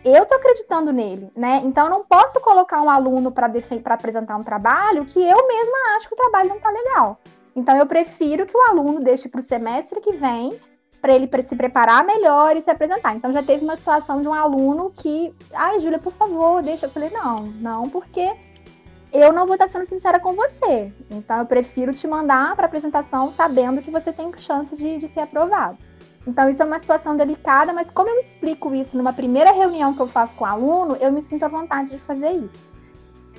eu 0.04 0.24
tô 0.26 0.36
acreditando 0.36 0.92
nele, 0.92 1.32
né? 1.34 1.62
Então 1.64 1.86
eu 1.86 1.90
não 1.90 2.04
posso 2.04 2.38
colocar 2.38 2.80
um 2.80 2.88
aluno 2.88 3.32
para 3.32 3.50
apresentar 3.86 4.36
um 4.36 4.44
trabalho 4.44 5.04
que 5.04 5.18
eu 5.18 5.48
mesma 5.48 5.96
acho 5.96 6.06
que 6.06 6.14
o 6.14 6.16
trabalho 6.16 6.50
não 6.50 6.60
tá 6.60 6.70
legal. 6.70 7.18
Então, 7.56 7.76
eu 7.76 7.84
prefiro 7.84 8.46
que 8.46 8.56
o 8.56 8.70
aluno 8.70 9.00
deixe 9.00 9.28
para 9.28 9.40
o 9.40 9.42
semestre 9.42 10.00
que 10.00 10.12
vem, 10.12 10.56
para 11.00 11.14
ele 11.14 11.28
se 11.42 11.56
preparar 11.56 12.04
melhor 12.04 12.56
e 12.56 12.62
se 12.62 12.70
apresentar. 12.70 13.16
Então, 13.16 13.32
já 13.32 13.42
teve 13.42 13.64
uma 13.64 13.76
situação 13.76 14.20
de 14.20 14.28
um 14.28 14.34
aluno 14.34 14.92
que, 14.94 15.32
ai, 15.54 15.80
Júlia, 15.80 15.98
por 15.98 16.12
favor, 16.12 16.62
deixa. 16.62 16.86
Eu 16.86 16.90
falei, 16.90 17.10
não, 17.10 17.46
não, 17.60 17.88
porque 17.88 18.30
eu 19.12 19.32
não 19.32 19.46
vou 19.46 19.54
estar 19.54 19.68
sendo 19.68 19.86
sincera 19.86 20.20
com 20.20 20.34
você. 20.34 20.92
Então, 21.10 21.38
eu 21.38 21.46
prefiro 21.46 21.94
te 21.94 22.06
mandar 22.06 22.54
para 22.54 22.66
apresentação 22.66 23.32
sabendo 23.32 23.80
que 23.80 23.90
você 23.90 24.12
tem 24.12 24.30
chances 24.36 24.78
de, 24.78 24.98
de 24.98 25.08
ser 25.08 25.20
aprovado. 25.20 25.78
Então, 26.26 26.50
isso 26.50 26.62
é 26.62 26.66
uma 26.66 26.78
situação 26.78 27.16
delicada, 27.16 27.72
mas 27.72 27.90
como 27.90 28.10
eu 28.10 28.20
explico 28.20 28.74
isso 28.74 28.96
numa 28.96 29.12
primeira 29.12 29.52
reunião 29.52 29.94
que 29.94 30.00
eu 30.00 30.06
faço 30.06 30.36
com 30.36 30.44
o 30.44 30.46
aluno, 30.46 30.96
eu 31.00 31.10
me 31.10 31.22
sinto 31.22 31.44
à 31.44 31.48
vontade 31.48 31.90
de 31.90 31.98
fazer 31.98 32.30
isso. 32.32 32.70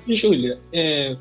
Júlia, 0.06 0.60
é, 0.72 1.16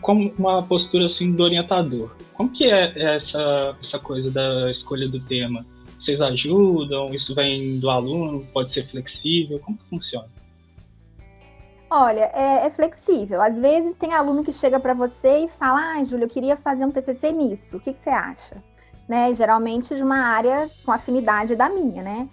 como 0.00 0.32
uma 0.38 0.62
postura 0.62 1.06
assim 1.06 1.32
do 1.32 1.42
orientador, 1.42 2.10
como 2.34 2.50
que 2.50 2.66
é 2.66 3.14
essa, 3.14 3.76
essa 3.82 3.98
coisa 3.98 4.30
da 4.30 4.70
escolha 4.70 5.08
do 5.08 5.20
tema? 5.20 5.64
Vocês 5.98 6.20
ajudam? 6.20 7.12
Isso 7.14 7.34
vem 7.34 7.78
do 7.78 7.88
aluno? 7.88 8.46
Pode 8.52 8.72
ser 8.72 8.86
flexível? 8.86 9.58
Como 9.60 9.78
que 9.78 9.84
funciona? 9.84 10.28
Olha, 11.88 12.30
é, 12.34 12.66
é, 12.66 12.70
flexível. 12.70 13.40
Às 13.40 13.58
vezes 13.58 13.96
tem 13.96 14.12
aluno 14.12 14.42
que 14.42 14.52
chega 14.52 14.78
para 14.78 14.92
você 14.92 15.44
e 15.44 15.48
fala: 15.48 15.94
Ah, 15.94 16.04
Júlia, 16.04 16.24
eu 16.24 16.28
queria 16.28 16.56
fazer 16.56 16.84
um 16.84 16.90
TCC 16.90 17.32
nisso. 17.32 17.76
O 17.76 17.80
que, 17.80 17.92
que 17.92 18.02
você 18.02 18.10
acha? 18.10 18.62
Né? 19.08 19.32
Geralmente 19.34 19.94
de 19.94 20.02
uma 20.02 20.18
área 20.18 20.68
com 20.84 20.92
afinidade 20.92 21.54
da 21.54 21.68
minha, 21.68 22.02
né? 22.02 22.28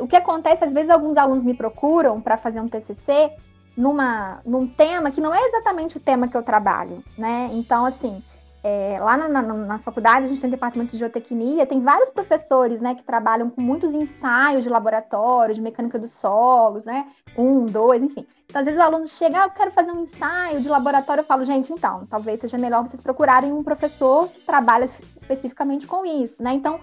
O 0.00 0.06
que 0.06 0.16
acontece, 0.16 0.64
às 0.64 0.72
vezes 0.72 0.90
alguns 0.90 1.16
alunos 1.16 1.44
me 1.44 1.52
procuram 1.52 2.20
para 2.20 2.38
fazer 2.38 2.60
um 2.60 2.68
TCC 2.68 3.32
numa, 3.76 4.40
num 4.44 4.66
tema 4.66 5.10
que 5.10 5.20
não 5.20 5.34
é 5.34 5.40
exatamente 5.40 5.96
o 5.96 6.00
tema 6.00 6.28
que 6.28 6.36
eu 6.36 6.42
trabalho, 6.42 7.02
né? 7.18 7.50
Então, 7.52 7.84
assim, 7.84 8.22
é, 8.64 8.98
lá 9.00 9.16
na, 9.16 9.28
na, 9.28 9.42
na, 9.42 9.78
faculdade 9.78 10.24
a 10.24 10.28
gente 10.28 10.40
tem 10.40 10.50
departamento 10.50 10.92
de 10.92 10.98
geotecnia, 10.98 11.66
tem 11.66 11.80
vários 11.80 12.10
professores, 12.10 12.80
né, 12.80 12.96
que 12.96 13.02
trabalham 13.04 13.48
com 13.48 13.60
muitos 13.60 13.94
ensaios 13.94 14.64
de 14.64 14.70
laboratório, 14.70 15.54
de 15.54 15.60
mecânica 15.60 15.98
dos 15.98 16.10
solos, 16.10 16.84
né? 16.84 17.06
Um, 17.38 17.66
dois, 17.66 18.02
enfim. 18.02 18.26
Então, 18.46 18.60
às 18.60 18.66
vezes 18.66 18.80
o 18.80 18.82
aluno 18.82 19.06
chega, 19.06 19.42
ah, 19.42 19.46
eu 19.46 19.50
quero 19.50 19.70
fazer 19.70 19.92
um 19.92 20.00
ensaio 20.00 20.60
de 20.60 20.68
laboratório, 20.68 21.20
eu 21.20 21.26
falo, 21.26 21.44
gente, 21.44 21.72
então, 21.72 22.06
talvez 22.06 22.40
seja 22.40 22.56
melhor 22.56 22.82
vocês 22.82 23.02
procurarem 23.02 23.52
um 23.52 23.62
professor 23.62 24.28
que 24.28 24.40
trabalha 24.40 24.88
especificamente 25.16 25.86
com 25.86 26.04
isso, 26.04 26.42
né? 26.42 26.52
Então, 26.52 26.80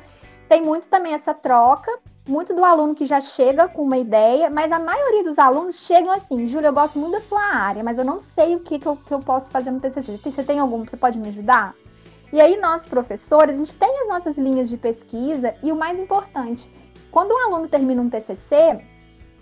tem 0.47 0.61
muito 0.61 0.87
também 0.87 1.13
essa 1.13 1.33
troca, 1.33 1.91
muito 2.27 2.53
do 2.53 2.63
aluno 2.63 2.95
que 2.95 3.05
já 3.05 3.19
chega 3.19 3.67
com 3.67 3.83
uma 3.83 3.97
ideia, 3.97 4.49
mas 4.49 4.71
a 4.71 4.79
maioria 4.79 5.23
dos 5.23 5.37
alunos 5.37 5.75
chegam 5.75 6.11
assim, 6.11 6.47
Júlia, 6.47 6.69
eu 6.69 6.73
gosto 6.73 6.97
muito 6.97 7.13
da 7.13 7.21
sua 7.21 7.43
área, 7.43 7.83
mas 7.83 7.97
eu 7.97 8.05
não 8.05 8.19
sei 8.19 8.55
o 8.55 8.59
que, 8.59 8.79
que, 8.79 8.87
eu, 8.87 8.95
que 8.95 9.13
eu 9.13 9.19
posso 9.19 9.51
fazer 9.51 9.71
no 9.71 9.79
TCC. 9.79 10.17
Você 10.17 10.43
tem 10.43 10.59
algum, 10.59 10.85
você 10.85 10.95
pode 10.95 11.19
me 11.19 11.27
ajudar? 11.27 11.75
E 12.31 12.39
aí 12.39 12.57
nós, 12.59 12.83
professores, 12.85 13.55
a 13.55 13.59
gente 13.59 13.75
tem 13.75 14.01
as 14.01 14.07
nossas 14.07 14.37
linhas 14.37 14.69
de 14.69 14.77
pesquisa 14.77 15.53
e 15.61 15.71
o 15.71 15.75
mais 15.75 15.99
importante, 15.99 16.69
quando 17.11 17.31
um 17.31 17.37
aluno 17.45 17.67
termina 17.67 18.01
um 18.01 18.09
TCC, 18.09 18.81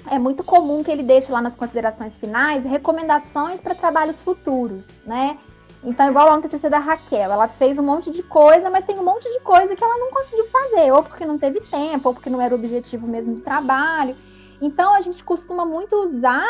é 0.10 0.18
muito 0.18 0.44
comum 0.44 0.84
que 0.84 0.92
ele 0.92 1.04
deixe 1.04 1.32
lá 1.32 1.42
nas 1.42 1.56
considerações 1.56 2.18
finais 2.18 2.66
recomendações 2.66 3.62
para 3.62 3.76
trabalhos 3.76 4.20
futuros, 4.20 5.04
né? 5.06 5.38
Então, 5.84 6.10
igual 6.10 6.36
no 6.36 6.42
TCC 6.42 6.70
da 6.70 6.78
Raquel, 6.78 7.32
ela 7.32 7.48
fez 7.48 7.80
um 7.80 7.84
monte 7.84 8.12
de 8.12 8.22
coisa, 8.22 8.70
mas 8.70 8.86
tem 8.86 9.00
um 9.00 9.04
monte 9.04 9.32
de 9.32 9.40
coisa 9.40 9.76
que 9.76 9.84
ela 9.84 9.98
não 9.98 10.12
conseguiu 10.12 10.46
fazer, 10.48 10.92
ou 10.92 11.02
porque 11.02 11.26
não 11.26 11.40
teve 11.40 11.60
tempo, 11.60 12.10
ou 12.10 12.14
porque 12.14 12.30
não 12.30 12.40
era 12.40 12.54
o 12.54 12.58
objetivo 12.58 13.08
mesmo 13.08 13.36
do 13.36 13.42
trabalho. 13.42 14.16
Então, 14.62 14.94
a 14.94 15.02
gente 15.02 15.24
costuma 15.24 15.66
muito 15.66 15.96
usar 15.96 16.46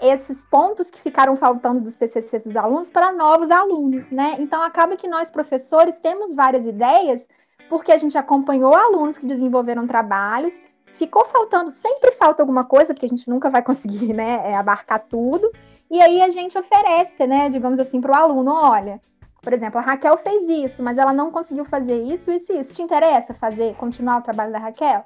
esses 0.00 0.44
pontos 0.44 0.90
que 0.90 1.00
ficaram 1.00 1.36
faltando 1.36 1.80
dos 1.80 1.94
TCCs 1.94 2.44
dos 2.44 2.56
alunos 2.56 2.90
para 2.90 3.12
novos 3.12 3.50
alunos, 3.50 4.10
né? 4.10 4.36
Então, 4.40 4.60
acaba 4.60 4.96
que 4.96 5.06
nós, 5.06 5.30
professores, 5.30 5.98
temos 6.00 6.34
várias 6.34 6.66
ideias, 6.66 7.26
porque 7.68 7.92
a 7.92 7.96
gente 7.96 8.18
acompanhou 8.18 8.74
alunos 8.74 9.16
que 9.16 9.26
desenvolveram 9.26 9.86
trabalhos, 9.86 10.52
ficou 10.94 11.24
faltando, 11.24 11.70
sempre 11.70 12.12
falta 12.12 12.42
alguma 12.42 12.64
coisa, 12.64 12.94
porque 12.94 13.06
a 13.06 13.08
gente 13.08 13.28
nunca 13.28 13.50
vai 13.50 13.62
conseguir, 13.62 14.12
né, 14.12 14.42
é, 14.44 14.56
abarcar 14.56 15.00
tudo, 15.00 15.50
e 15.90 16.00
aí 16.00 16.22
a 16.22 16.30
gente 16.30 16.58
oferece, 16.58 17.26
né, 17.26 17.48
digamos 17.48 17.78
assim, 17.78 18.00
para 18.00 18.12
o 18.12 18.14
aluno, 18.14 18.52
olha, 18.52 19.00
por 19.44 19.52
exemplo, 19.52 19.78
a 19.78 19.82
Raquel 19.82 20.16
fez 20.16 20.48
isso, 20.48 20.82
mas 20.82 20.96
ela 20.96 21.12
não 21.12 21.30
conseguiu 21.30 21.66
fazer 21.66 22.02
isso, 22.02 22.30
isso 22.32 22.50
isso. 22.52 22.72
Te 22.72 22.80
interessa 22.80 23.34
fazer, 23.34 23.74
continuar 23.74 24.18
o 24.18 24.22
trabalho 24.22 24.50
da 24.50 24.58
Raquel? 24.58 25.04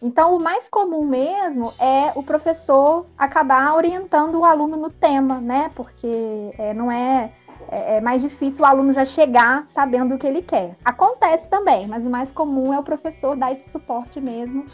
Então, 0.00 0.36
o 0.36 0.40
mais 0.40 0.68
comum 0.68 1.04
mesmo 1.04 1.72
é 1.80 2.12
o 2.14 2.22
professor 2.22 3.06
acabar 3.16 3.74
orientando 3.74 4.38
o 4.38 4.44
aluno 4.44 4.76
no 4.76 4.90
tema, 4.90 5.40
né? 5.40 5.70
Porque 5.74 6.52
é, 6.58 6.74
não 6.74 6.92
é, 6.92 7.32
é, 7.68 7.96
é 7.96 8.00
mais 8.00 8.20
difícil 8.22 8.62
o 8.62 8.68
aluno 8.68 8.92
já 8.92 9.04
chegar 9.04 9.66
sabendo 9.66 10.14
o 10.14 10.18
que 10.18 10.26
ele 10.26 10.42
quer. 10.42 10.76
Acontece 10.84 11.48
também, 11.48 11.88
mas 11.88 12.04
o 12.04 12.10
mais 12.10 12.30
comum 12.30 12.72
é 12.72 12.78
o 12.78 12.84
professor 12.84 13.34
dar 13.34 13.52
esse 13.52 13.70
suporte 13.70 14.20
mesmo 14.20 14.66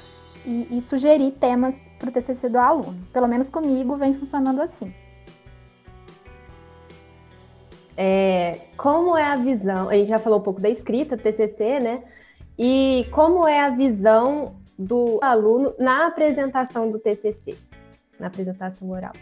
e, 0.45 0.79
e 0.79 0.83
sugerir 0.83 1.33
temas 1.33 1.91
para 1.99 2.09
o 2.09 2.13
TCC 2.13 2.49
do 2.49 2.59
aluno. 2.59 2.97
Pelo 3.13 3.27
menos 3.29 3.51
comigo 3.51 3.97
vem 3.97 4.15
funcionando 4.15 4.61
assim. 4.61 4.93
É, 7.97 8.61
como 8.77 9.17
é 9.17 9.25
a 9.25 9.37
visão? 9.37 9.89
A 9.89 9.95
gente 9.95 10.09
já 10.09 10.19
falou 10.19 10.41
um 10.41 10.43
pouco 10.43 10.61
da 10.61 10.69
escrita, 10.69 11.17
TCC, 11.17 11.81
né? 11.81 12.03
E 12.59 13.07
como 13.11 13.47
é 13.47 13.61
a 13.61 13.71
visão 13.71 14.57
do 14.79 15.19
aluno 15.23 15.75
na 15.79 16.07
apresentação 16.07 16.91
do 16.91 16.99
TCC, 16.99 17.57
na 18.19 18.27
apresentação 18.27 18.91
oral? 18.91 19.13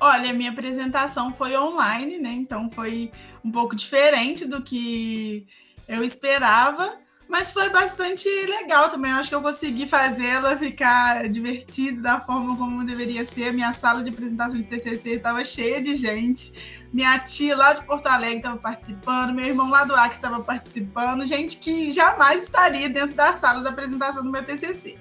Olha, 0.00 0.32
minha 0.32 0.50
apresentação 0.50 1.34
foi 1.34 1.56
online, 1.56 2.18
né? 2.18 2.30
Então 2.30 2.70
foi 2.70 3.10
um 3.44 3.50
pouco 3.50 3.74
diferente 3.74 4.44
do 4.44 4.62
que 4.62 5.46
eu 5.88 6.04
esperava. 6.04 6.96
Mas 7.28 7.52
foi 7.52 7.68
bastante 7.68 8.26
legal 8.46 8.88
também. 8.88 9.10
Eu 9.10 9.18
acho 9.18 9.28
que 9.28 9.34
eu 9.34 9.42
consegui 9.42 9.86
fazê-la 9.86 10.56
ficar 10.56 11.28
divertida 11.28 12.00
da 12.00 12.20
forma 12.20 12.56
como 12.56 12.84
deveria 12.86 13.22
ser. 13.24 13.52
Minha 13.52 13.72
sala 13.74 14.02
de 14.02 14.08
apresentação 14.08 14.56
de 14.56 14.66
TCC 14.66 15.10
estava 15.10 15.44
cheia 15.44 15.82
de 15.82 15.94
gente. 15.94 16.54
Minha 16.90 17.18
tia 17.18 17.54
lá 17.54 17.74
de 17.74 17.84
Porto 17.84 18.06
Alegre 18.06 18.38
estava 18.38 18.56
participando, 18.56 19.34
meu 19.34 19.44
irmão 19.44 19.68
lá 19.68 19.84
do 19.84 19.94
Acre 19.94 20.16
estava 20.16 20.40
participando, 20.40 21.26
gente 21.26 21.58
que 21.58 21.92
jamais 21.92 22.44
estaria 22.44 22.88
dentro 22.88 23.14
da 23.14 23.30
sala 23.34 23.60
da 23.60 23.68
apresentação 23.68 24.24
do 24.24 24.30
meu 24.30 24.42
TCC. 24.42 24.96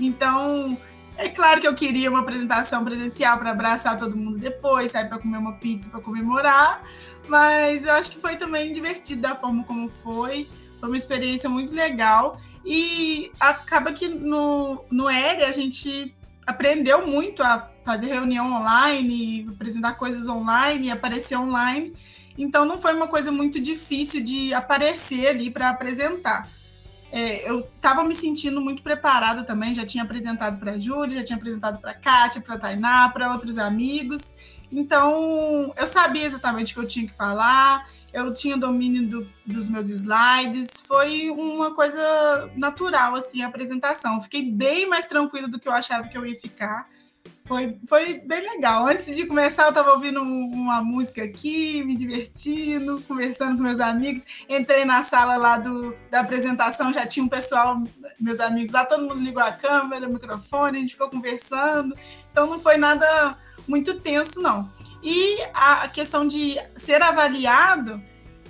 Então, 0.00 0.76
é 1.16 1.28
claro 1.28 1.60
que 1.60 1.68
eu 1.68 1.76
queria 1.76 2.10
uma 2.10 2.20
apresentação 2.20 2.84
presencial 2.84 3.38
para 3.38 3.52
abraçar 3.52 3.96
todo 3.96 4.16
mundo 4.16 4.36
depois, 4.36 4.90
sair 4.90 5.08
para 5.08 5.20
comer 5.20 5.38
uma 5.38 5.52
pizza 5.52 5.88
para 5.88 6.00
comemorar, 6.00 6.82
mas 7.28 7.84
eu 7.84 7.92
acho 7.92 8.10
que 8.10 8.18
foi 8.18 8.34
também 8.34 8.72
divertido 8.72 9.22
da 9.22 9.36
forma 9.36 9.62
como 9.62 9.88
foi. 9.88 10.48
Foi 10.82 10.88
uma 10.88 10.96
experiência 10.96 11.48
muito 11.48 11.72
legal. 11.72 12.40
E 12.66 13.30
acaba 13.38 13.92
que 13.92 14.08
no, 14.08 14.84
no 14.90 15.08
ERE 15.08 15.44
a 15.44 15.52
gente 15.52 16.12
aprendeu 16.44 17.06
muito 17.06 17.40
a 17.40 17.70
fazer 17.84 18.06
reunião 18.06 18.52
online, 18.52 19.48
apresentar 19.48 19.92
coisas 19.92 20.28
online, 20.28 20.90
aparecer 20.90 21.36
online. 21.36 21.94
Então 22.36 22.64
não 22.64 22.80
foi 22.80 22.94
uma 22.94 23.06
coisa 23.06 23.30
muito 23.30 23.60
difícil 23.60 24.24
de 24.24 24.52
aparecer 24.52 25.28
ali 25.28 25.52
para 25.52 25.70
apresentar. 25.70 26.48
É, 27.12 27.48
eu 27.48 27.60
estava 27.60 28.02
me 28.02 28.14
sentindo 28.14 28.60
muito 28.60 28.82
preparada 28.82 29.44
também, 29.44 29.72
já 29.72 29.86
tinha 29.86 30.02
apresentado 30.02 30.58
para 30.58 30.72
a 30.72 30.78
Júlia, 30.78 31.18
já 31.18 31.24
tinha 31.24 31.36
apresentado 31.36 31.80
para 31.80 31.92
a 31.92 31.94
Kátia, 31.94 32.40
para 32.40 32.56
a 32.56 32.58
Tainá, 32.58 33.08
para 33.08 33.32
outros 33.32 33.56
amigos. 33.56 34.32
Então 34.72 35.72
eu 35.76 35.86
sabia 35.86 36.24
exatamente 36.24 36.72
o 36.72 36.74
que 36.74 36.80
eu 36.80 36.88
tinha 36.88 37.06
que 37.06 37.14
falar, 37.14 37.88
eu 38.12 38.32
tinha 38.32 38.56
domínio 38.56 39.08
do, 39.08 39.28
dos 39.46 39.68
meus 39.68 39.88
slides, 39.88 40.82
foi 40.86 41.30
uma 41.30 41.74
coisa 41.74 42.50
natural, 42.56 43.14
assim, 43.14 43.42
a 43.42 43.48
apresentação. 43.48 44.20
Fiquei 44.20 44.50
bem 44.50 44.86
mais 44.86 45.06
tranquila 45.06 45.48
do 45.48 45.58
que 45.58 45.68
eu 45.68 45.72
achava 45.72 46.08
que 46.08 46.16
eu 46.16 46.26
ia 46.26 46.38
ficar. 46.38 46.88
Foi, 47.44 47.76
foi 47.88 48.20
bem 48.20 48.40
legal. 48.40 48.86
Antes 48.86 49.14
de 49.16 49.26
começar, 49.26 49.64
eu 49.64 49.70
estava 49.70 49.92
ouvindo 49.92 50.22
uma 50.22 50.82
música 50.82 51.24
aqui, 51.24 51.82
me 51.82 51.96
divertindo, 51.96 53.02
conversando 53.08 53.56
com 53.56 53.62
meus 53.62 53.80
amigos. 53.80 54.22
Entrei 54.48 54.84
na 54.84 55.02
sala 55.02 55.36
lá 55.36 55.58
do, 55.58 55.94
da 56.10 56.20
apresentação, 56.20 56.92
já 56.92 57.06
tinha 57.06 57.24
um 57.24 57.28
pessoal, 57.28 57.76
meus 58.20 58.40
amigos 58.40 58.72
lá, 58.72 58.84
todo 58.84 59.02
mundo 59.02 59.20
ligou 59.20 59.42
a 59.42 59.52
câmera, 59.52 60.08
o 60.08 60.12
microfone, 60.12 60.78
a 60.78 60.80
gente 60.80 60.92
ficou 60.92 61.10
conversando. 61.10 61.94
Então 62.30 62.46
não 62.46 62.60
foi 62.60 62.76
nada 62.76 63.36
muito 63.66 63.98
tenso, 63.98 64.40
não. 64.40 64.70
E 65.02 65.38
a 65.52 65.88
questão 65.88 66.26
de 66.26 66.56
ser 66.76 67.02
avaliado, 67.02 68.00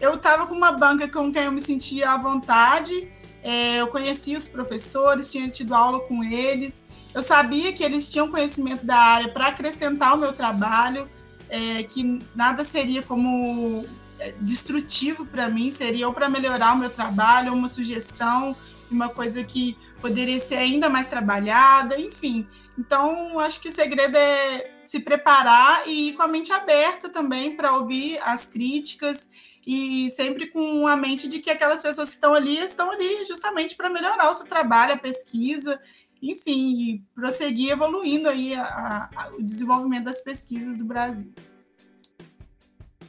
eu 0.00 0.14
estava 0.14 0.46
com 0.46 0.54
uma 0.54 0.72
banca 0.72 1.08
com 1.08 1.32
quem 1.32 1.44
eu 1.44 1.52
me 1.52 1.60
sentia 1.60 2.10
à 2.10 2.16
vontade, 2.18 3.08
é, 3.42 3.80
eu 3.80 3.86
conhecia 3.88 4.36
os 4.36 4.46
professores, 4.46 5.30
tinha 5.30 5.48
tido 5.48 5.74
aula 5.74 6.00
com 6.00 6.22
eles, 6.22 6.84
eu 7.14 7.22
sabia 7.22 7.72
que 7.72 7.82
eles 7.82 8.10
tinham 8.10 8.30
conhecimento 8.30 8.84
da 8.84 8.96
área 8.96 9.28
para 9.28 9.48
acrescentar 9.48 10.14
o 10.14 10.18
meu 10.18 10.32
trabalho, 10.32 11.10
é, 11.48 11.82
que 11.82 12.22
nada 12.34 12.64
seria 12.64 13.02
como 13.02 13.84
é, 14.18 14.32
destrutivo 14.40 15.26
para 15.26 15.48
mim, 15.48 15.70
seria 15.70 16.06
ou 16.06 16.14
para 16.14 16.28
melhorar 16.28 16.74
o 16.74 16.78
meu 16.78 16.90
trabalho, 16.90 17.52
uma 17.52 17.68
sugestão, 17.68 18.56
uma 18.90 19.08
coisa 19.08 19.42
que 19.42 19.76
poderia 20.00 20.38
ser 20.38 20.56
ainda 20.56 20.88
mais 20.88 21.06
trabalhada, 21.06 21.98
enfim. 21.98 22.46
Então, 22.78 23.38
acho 23.40 23.60
que 23.60 23.68
o 23.68 23.72
segredo 23.72 24.16
é 24.16 24.71
se 24.84 25.00
preparar 25.00 25.88
e 25.88 26.08
ir 26.08 26.12
com 26.14 26.22
a 26.22 26.28
mente 26.28 26.52
aberta 26.52 27.08
também 27.08 27.56
para 27.56 27.76
ouvir 27.76 28.18
as 28.22 28.46
críticas 28.46 29.28
e 29.66 30.10
sempre 30.10 30.48
com 30.48 30.86
a 30.86 30.96
mente 30.96 31.28
de 31.28 31.38
que 31.38 31.50
aquelas 31.50 31.82
pessoas 31.82 32.08
que 32.08 32.14
estão 32.16 32.34
ali 32.34 32.58
estão 32.58 32.90
ali 32.90 33.24
justamente 33.26 33.76
para 33.76 33.88
melhorar 33.88 34.30
o 34.30 34.34
seu 34.34 34.46
trabalho, 34.46 34.94
a 34.94 34.98
pesquisa, 34.98 35.80
enfim, 36.20 36.80
e 36.80 37.02
prosseguir 37.14 37.70
evoluindo 37.70 38.28
aí 38.28 38.54
a, 38.54 39.08
a, 39.14 39.30
o 39.38 39.42
desenvolvimento 39.42 40.04
das 40.04 40.20
pesquisas 40.20 40.76
do 40.76 40.84
Brasil. 40.84 41.32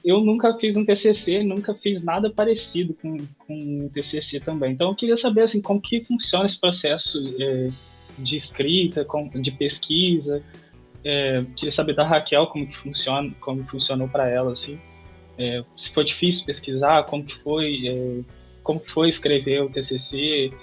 Eu 0.03 0.19
nunca 0.19 0.57
fiz 0.57 0.75
um 0.75 0.85
TCC, 0.85 1.43
nunca 1.43 1.73
fiz 1.73 2.03
nada 2.03 2.29
parecido 2.29 2.93
com, 2.93 3.17
com 3.37 3.55
um 3.55 3.89
TCC 3.89 4.39
também. 4.39 4.73
Então 4.73 4.89
eu 4.89 4.95
queria 4.95 5.15
saber 5.15 5.43
assim 5.43 5.61
como 5.61 5.81
que 5.81 6.03
funciona 6.03 6.45
esse 6.45 6.59
processo 6.59 7.17
é, 7.39 7.69
de 8.19 8.35
escrita, 8.35 9.05
com, 9.05 9.29
de 9.29 9.51
pesquisa. 9.51 10.43
É, 11.05 11.43
queria 11.55 11.71
saber 11.71 11.93
da 11.93 12.05
Raquel 12.05 12.47
como 12.47 12.65
que 12.65 12.75
funciona, 12.75 13.31
como 13.39 13.63
funcionou 13.63 14.07
para 14.07 14.29
ela 14.29 14.53
assim 14.53 14.79
é, 15.37 15.63
se 15.75 15.89
foi 15.89 16.03
difícil 16.03 16.45
pesquisar, 16.45 17.03
como 17.03 17.23
que 17.23 17.35
foi, 17.35 17.87
é, 17.87 18.19
como 18.61 18.79
foi 18.79 19.09
escrever 19.09 19.63
o 19.63 19.69
TCC, 19.69 20.53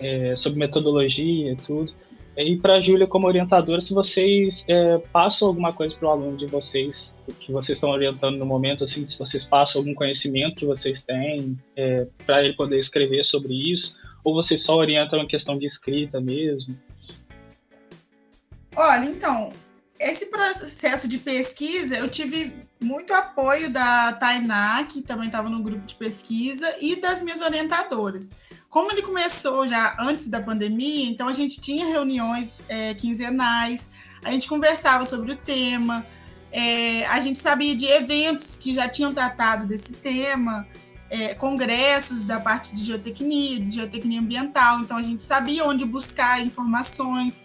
é, 0.00 0.36
sobre 0.36 0.58
metodologia 0.58 1.56
tudo. 1.66 1.92
E 2.36 2.56
para 2.56 2.74
a 2.74 2.80
Júlia, 2.80 3.06
como 3.06 3.26
orientadora, 3.26 3.82
se 3.82 3.92
vocês 3.92 4.64
é, 4.66 4.96
passam 4.96 5.48
alguma 5.48 5.70
coisa 5.70 5.94
para 5.94 6.08
o 6.08 6.10
aluno 6.10 6.36
de 6.36 6.46
vocês, 6.46 7.18
que 7.38 7.52
vocês 7.52 7.76
estão 7.76 7.90
orientando 7.90 8.38
no 8.38 8.46
momento, 8.46 8.84
assim, 8.84 9.06
se 9.06 9.18
vocês 9.18 9.44
passam 9.44 9.80
algum 9.80 9.94
conhecimento 9.94 10.56
que 10.56 10.64
vocês 10.64 11.04
têm 11.04 11.58
é, 11.76 12.06
para 12.24 12.42
ele 12.42 12.54
poder 12.54 12.78
escrever 12.78 13.22
sobre 13.24 13.52
isso, 13.52 13.94
ou 14.24 14.32
vocês 14.32 14.62
só 14.62 14.76
orientam 14.76 15.18
em 15.20 15.26
questão 15.26 15.58
de 15.58 15.66
escrita 15.66 16.20
mesmo? 16.22 16.74
Olha, 18.74 19.04
então, 19.04 19.52
esse 20.02 20.26
processo 20.26 21.06
de 21.06 21.18
pesquisa, 21.18 21.96
eu 21.96 22.08
tive 22.08 22.52
muito 22.80 23.14
apoio 23.14 23.70
da 23.70 24.12
Tainá, 24.12 24.84
que 24.84 25.00
também 25.00 25.26
estava 25.26 25.48
no 25.48 25.62
grupo 25.62 25.86
de 25.86 25.94
pesquisa, 25.94 26.74
e 26.80 26.96
das 26.96 27.22
minhas 27.22 27.40
orientadoras. 27.40 28.30
Como 28.68 28.90
ele 28.90 29.02
começou 29.02 29.68
já 29.68 29.96
antes 30.00 30.26
da 30.26 30.40
pandemia, 30.40 31.08
então 31.08 31.28
a 31.28 31.32
gente 31.32 31.60
tinha 31.60 31.86
reuniões 31.86 32.50
é, 32.68 32.94
quinzenais, 32.94 33.88
a 34.24 34.32
gente 34.32 34.48
conversava 34.48 35.04
sobre 35.04 35.32
o 35.32 35.36
tema, 35.36 36.04
é, 36.50 37.06
a 37.06 37.20
gente 37.20 37.38
sabia 37.38 37.74
de 37.76 37.86
eventos 37.86 38.56
que 38.56 38.74
já 38.74 38.88
tinham 38.88 39.14
tratado 39.14 39.66
desse 39.66 39.92
tema, 39.92 40.66
é, 41.08 41.34
congressos 41.34 42.24
da 42.24 42.40
parte 42.40 42.74
de 42.74 42.84
geotecnia, 42.84 43.60
de 43.60 43.70
geotecnia 43.70 44.18
ambiental, 44.18 44.80
então 44.80 44.96
a 44.96 45.02
gente 45.02 45.22
sabia 45.22 45.64
onde 45.64 45.84
buscar 45.84 46.44
informações 46.44 47.42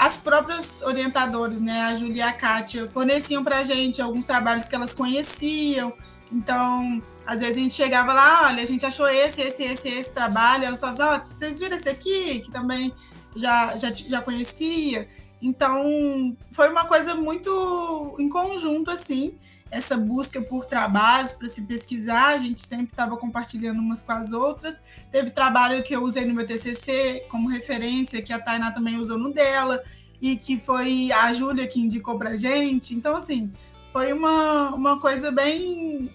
as 0.00 0.16
próprias 0.16 0.80
orientadoras, 0.80 1.60
né, 1.60 1.82
a 1.82 1.94
Julia 1.94 2.16
e 2.16 2.26
a 2.26 2.32
Kátia, 2.32 2.88
forneciam 2.88 3.44
para 3.44 3.58
a 3.58 3.64
gente 3.64 4.00
alguns 4.00 4.24
trabalhos 4.24 4.66
que 4.66 4.74
elas 4.74 4.94
conheciam. 4.94 5.92
Então, 6.32 7.02
às 7.26 7.40
vezes 7.40 7.58
a 7.58 7.60
gente 7.60 7.74
chegava 7.74 8.14
lá, 8.14 8.46
olha, 8.46 8.62
a 8.62 8.64
gente 8.64 8.86
achou 8.86 9.06
esse, 9.06 9.42
esse, 9.42 9.62
esse, 9.62 9.90
esse 9.90 10.14
trabalho. 10.14 10.64
Elas 10.64 10.80
falavam, 10.80 11.20
oh, 11.22 11.30
vocês 11.30 11.58
viram 11.58 11.76
esse 11.76 11.90
aqui, 11.90 12.40
que 12.40 12.50
também 12.50 12.94
já, 13.36 13.76
já, 13.76 13.92
já 13.92 14.22
conhecia. 14.22 15.06
Então, 15.42 16.34
foi 16.50 16.70
uma 16.70 16.86
coisa 16.86 17.14
muito 17.14 18.16
em 18.18 18.30
conjunto, 18.30 18.90
assim, 18.90 19.34
essa 19.70 19.96
busca 19.96 20.40
por 20.42 20.66
trabalhos 20.66 21.32
para 21.32 21.48
se 21.48 21.62
pesquisar. 21.62 22.28
A 22.28 22.38
gente 22.38 22.62
sempre 22.62 22.86
estava 22.86 23.16
compartilhando 23.16 23.78
umas 23.78 24.02
com 24.02 24.12
as 24.12 24.32
outras. 24.32 24.82
Teve 25.10 25.30
trabalho 25.30 25.82
que 25.82 25.94
eu 25.94 26.02
usei 26.02 26.24
no 26.24 26.34
meu 26.34 26.46
TCC 26.46 27.26
como 27.28 27.48
referência, 27.48 28.22
que 28.22 28.32
a 28.32 28.40
Tainá 28.40 28.72
também 28.72 28.96
usou 28.96 29.18
no 29.18 29.32
dela, 29.32 29.82
e 30.20 30.36
que 30.36 30.58
foi 30.58 31.10
a 31.12 31.32
Júlia 31.32 31.66
que 31.66 31.80
indicou 31.80 32.18
para 32.18 32.36
gente. 32.36 32.94
Então, 32.94 33.16
assim, 33.16 33.52
foi 33.92 34.12
uma, 34.12 34.74
uma 34.74 35.00
coisa 35.00 35.30
bem 35.30 36.10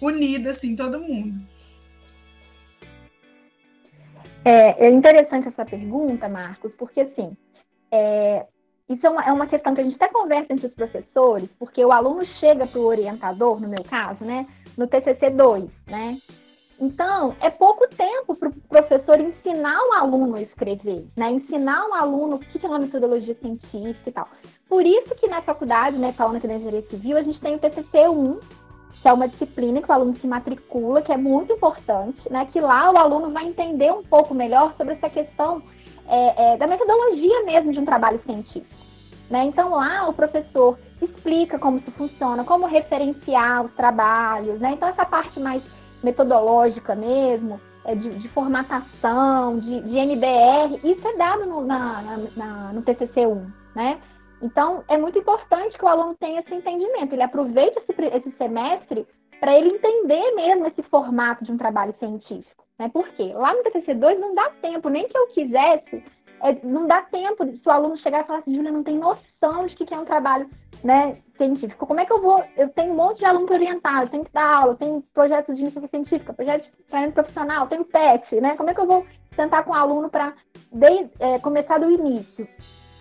unida, 0.00 0.50
assim, 0.50 0.76
todo 0.76 1.00
mundo. 1.00 1.40
É, 4.44 4.86
é 4.86 4.90
interessante 4.90 5.48
essa 5.48 5.64
pergunta, 5.64 6.28
Marcos, 6.28 6.70
porque, 6.76 7.00
assim, 7.00 7.34
é, 7.90 8.46
isso 8.88 9.06
é 9.06 9.10
uma, 9.10 9.24
é 9.24 9.32
uma 9.32 9.46
questão 9.46 9.74
que 9.74 9.80
a 9.80 9.84
gente 9.84 9.96
até 9.96 10.08
conversa 10.08 10.52
entre 10.52 10.66
os 10.66 10.74
professores, 10.74 11.48
porque 11.58 11.84
o 11.84 11.92
aluno 11.92 12.24
chega 12.38 12.66
para 12.66 12.80
o 12.80 12.86
orientador, 12.86 13.60
no 13.60 13.68
meu 13.68 13.82
caso, 13.82 14.24
né, 14.24 14.46
no 14.76 14.86
TCC 14.86 15.30
2, 15.30 15.64
né? 15.86 16.18
Então, 16.80 17.34
é 17.40 17.50
pouco 17.50 17.88
tempo 17.88 18.34
para 18.36 18.48
o 18.48 18.52
professor 18.68 19.20
ensinar 19.20 19.78
o 19.80 19.94
aluno 19.94 20.36
a 20.36 20.42
escrever, 20.42 21.06
né? 21.16 21.30
Ensinar 21.30 21.88
o 21.88 21.94
aluno 21.94 22.36
o 22.36 22.38
que 22.38 22.64
é 22.64 22.68
uma 22.68 22.80
metodologia 22.80 23.34
científica 23.34 24.10
e 24.10 24.12
tal. 24.12 24.28
Por 24.68 24.84
isso 24.84 25.14
que 25.14 25.28
na 25.28 25.40
faculdade, 25.40 25.96
né, 25.96 26.12
falando 26.12 26.36
aqui 26.36 26.48
da 26.48 26.54
engenharia 26.54 26.82
civil, 26.82 27.16
a 27.16 27.22
gente 27.22 27.40
tem 27.40 27.54
o 27.54 27.58
TCC 27.58 28.08
1, 28.08 28.40
que 29.00 29.08
é 29.08 29.12
uma 29.12 29.28
disciplina 29.28 29.80
que 29.80 29.88
o 29.88 29.92
aluno 29.92 30.16
se 30.16 30.26
matricula, 30.26 31.00
que 31.00 31.12
é 31.12 31.16
muito 31.16 31.52
importante, 31.52 32.20
né? 32.30 32.48
Que 32.50 32.60
lá 32.60 32.90
o 32.90 32.98
aluno 32.98 33.30
vai 33.30 33.46
entender 33.46 33.92
um 33.92 34.02
pouco 34.02 34.34
melhor 34.34 34.74
sobre 34.76 34.94
essa 34.94 35.08
questão 35.08 35.62
é, 36.08 36.54
é, 36.54 36.56
da 36.56 36.66
metodologia 36.66 37.44
mesmo 37.44 37.72
de 37.72 37.78
um 37.78 37.84
trabalho 37.84 38.20
científico. 38.24 38.73
Né? 39.34 39.46
Então 39.46 39.70
lá 39.70 40.08
o 40.08 40.12
professor 40.12 40.78
explica 41.02 41.58
como 41.58 41.78
isso 41.78 41.90
funciona, 41.90 42.44
como 42.44 42.66
referenciar 42.66 43.64
os 43.64 43.72
trabalhos, 43.72 44.60
né? 44.60 44.74
Então 44.74 44.88
essa 44.88 45.04
parte 45.04 45.40
mais 45.40 45.60
metodológica 46.04 46.94
mesmo, 46.94 47.60
é 47.84 47.96
de, 47.96 48.10
de, 48.10 48.28
formatação, 48.28 49.58
de, 49.58 49.80
de, 49.80 49.98
MBR, 49.98 50.78
isso 50.84 51.08
é 51.08 51.16
dado 51.16 51.46
no, 51.46 51.66
na, 51.66 52.00
na, 52.36 52.72
no 52.74 52.82
TCC1, 52.82 53.44
né? 53.74 54.00
Então 54.40 54.84
é 54.86 54.96
muito 54.96 55.18
importante 55.18 55.76
que 55.76 55.84
o 55.84 55.88
aluno 55.88 56.14
tenha 56.14 56.38
esse 56.38 56.54
entendimento, 56.54 57.12
ele 57.12 57.22
aproveite 57.24 57.76
esse, 57.88 58.04
esse 58.16 58.30
semestre 58.38 59.04
para 59.40 59.58
ele 59.58 59.70
entender 59.70 60.30
mesmo 60.36 60.68
esse 60.68 60.82
formato 60.84 61.44
de 61.44 61.50
um 61.50 61.56
trabalho 61.56 61.92
científico. 61.98 62.64
Né? 62.78 62.88
Por 62.88 63.08
quê? 63.08 63.32
Lá 63.34 63.52
no 63.52 63.64
TCC2 63.64 64.16
não 64.16 64.32
dá 64.32 64.48
tempo, 64.62 64.88
nem 64.88 65.08
que 65.08 65.18
eu 65.18 65.26
quisesse, 65.28 66.04
é, 66.44 66.58
não 66.62 66.86
dá 66.86 67.00
tempo 67.00 67.42
se 67.46 67.66
o 67.66 67.70
aluno 67.70 67.96
chegar 67.96 68.20
e 68.20 68.26
falar 68.26 68.40
assim, 68.40 68.54
Júlia, 68.54 68.70
não 68.70 68.82
tem 68.82 68.98
noção 68.98 69.66
de 69.66 69.74
que 69.74 69.94
é 69.94 69.98
um 69.98 70.04
trabalho 70.04 70.46
né, 70.82 71.16
científico. 71.38 71.86
Como 71.86 71.98
é 71.98 72.04
que 72.04 72.12
eu 72.12 72.20
vou? 72.20 72.44
Eu 72.54 72.68
tenho 72.68 72.92
um 72.92 72.96
monte 72.96 73.20
de 73.20 73.24
aluno 73.24 73.46
para 73.46 73.54
orientar, 73.54 74.02
eu 74.02 74.08
tenho 74.10 74.24
que 74.26 74.32
dar 74.32 74.56
aula, 74.56 74.74
tenho 74.74 75.02
projetos 75.14 75.56
de 75.56 75.62
iniciativa 75.62 75.88
científica, 75.88 76.34
projetos 76.34 76.66
de 76.66 76.84
treinamento 76.84 77.14
profissional, 77.14 77.66
tenho 77.66 77.86
PET, 77.86 78.38
né? 78.42 78.54
Como 78.56 78.68
é 78.68 78.74
que 78.74 78.80
eu 78.80 78.86
vou 78.86 79.06
sentar 79.34 79.64
com 79.64 79.70
o 79.70 79.74
aluno 79.74 80.10
para 80.10 80.34
é, 81.18 81.38
começar 81.38 81.78
do 81.78 81.90
início? 81.90 82.46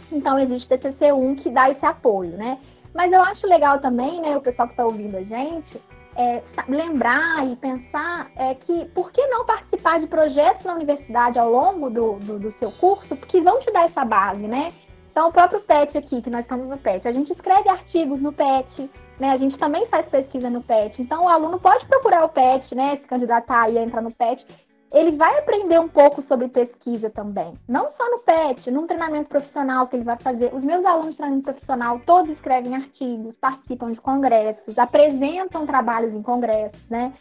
Então, 0.10 0.40
existe 0.40 0.74
o 0.74 0.78
TCC1 0.78 1.44
que 1.44 1.50
dá 1.50 1.70
esse 1.70 1.86
apoio, 1.86 2.38
né? 2.38 2.58
Mas 2.94 3.12
eu 3.12 3.22
acho 3.22 3.46
legal 3.46 3.80
também, 3.80 4.22
né, 4.22 4.38
o 4.38 4.42
pessoal 4.42 4.68
que 4.68 4.74
está 4.74 4.86
ouvindo 4.86 5.18
a 5.18 5.24
gente, 5.24 5.82
é, 6.16 6.44
lembrar 6.68 7.48
e 7.48 7.56
pensar 7.56 8.32
é 8.36 8.54
que 8.56 8.86
por 8.94 9.12
que 9.12 9.26
não 9.28 9.46
participar 9.46 10.00
de 10.00 10.08
projetos 10.08 10.66
na 10.66 10.76
universidade 10.76 11.40
ao 11.40 11.50
longo 11.50 11.90
do, 11.90 12.14
do, 12.20 12.40
do, 12.40 12.54
seu 12.60 12.72
curso, 12.72 13.16
porque 13.16 13.42
vão 13.42 13.60
te 13.60 13.72
dar 13.72 13.86
essa 13.86 14.06
base, 14.06 14.48
né? 14.48 14.72
Então, 15.12 15.30
o 15.30 15.32
próprio 15.32 15.62
PET 15.62 15.98
aqui, 15.98 16.22
que 16.22 16.30
nós 16.30 16.42
estamos 16.42 16.68
no 16.68 16.78
PET, 16.78 17.08
a 17.08 17.12
gente 17.12 17.32
escreve 17.32 17.70
artigos 17.70 18.20
no 18.20 18.34
PET, 18.34 18.90
né? 19.20 19.30
A 19.30 19.38
gente 19.38 19.58
também 19.58 19.86
faz 19.88 20.08
pesquisa 20.08 20.50
no 20.50 20.62
PET. 20.62 21.02
Então, 21.02 21.26
o 21.26 21.30
aluno 21.30 21.60
pode 21.60 21.86
procurar 21.86 22.26
o 22.26 22.30
PET, 22.30 22.74
né? 22.74 22.98
Se 22.98 23.08
candidatar 23.08 23.70
e 23.70 23.78
entrar 23.78 24.02
no 24.02 24.12
PET 24.12 24.46
ele 24.94 25.18
vai 25.18 25.40
aprender 25.40 25.80
um 25.80 25.88
pouco 25.88 26.22
sobre 26.28 26.48
pesquisa 26.48 27.10
também. 27.10 27.54
Não 27.68 27.90
só 27.98 28.12
no 28.12 28.20
PET, 28.20 28.70
num 28.70 28.86
treinamento 28.86 29.28
profissional 29.28 29.88
que 29.88 29.96
ele 29.96 30.04
vai 30.04 30.18
fazer. 30.18 30.54
Os 30.54 30.64
meus 30.64 30.86
alunos 30.86 31.12
de 31.12 31.18
treinamento 31.18 31.52
profissional 31.52 32.00
todos 32.06 32.30
escrevem 32.30 32.76
artigos, 32.76 33.34
participam 33.42 33.88
de 33.88 34.00
congressos, 34.00 34.78
apresentam 34.78 35.66
trabalhos 35.66 36.14
em 36.14 36.22
congressos, 36.22 36.88
né? 36.90 37.12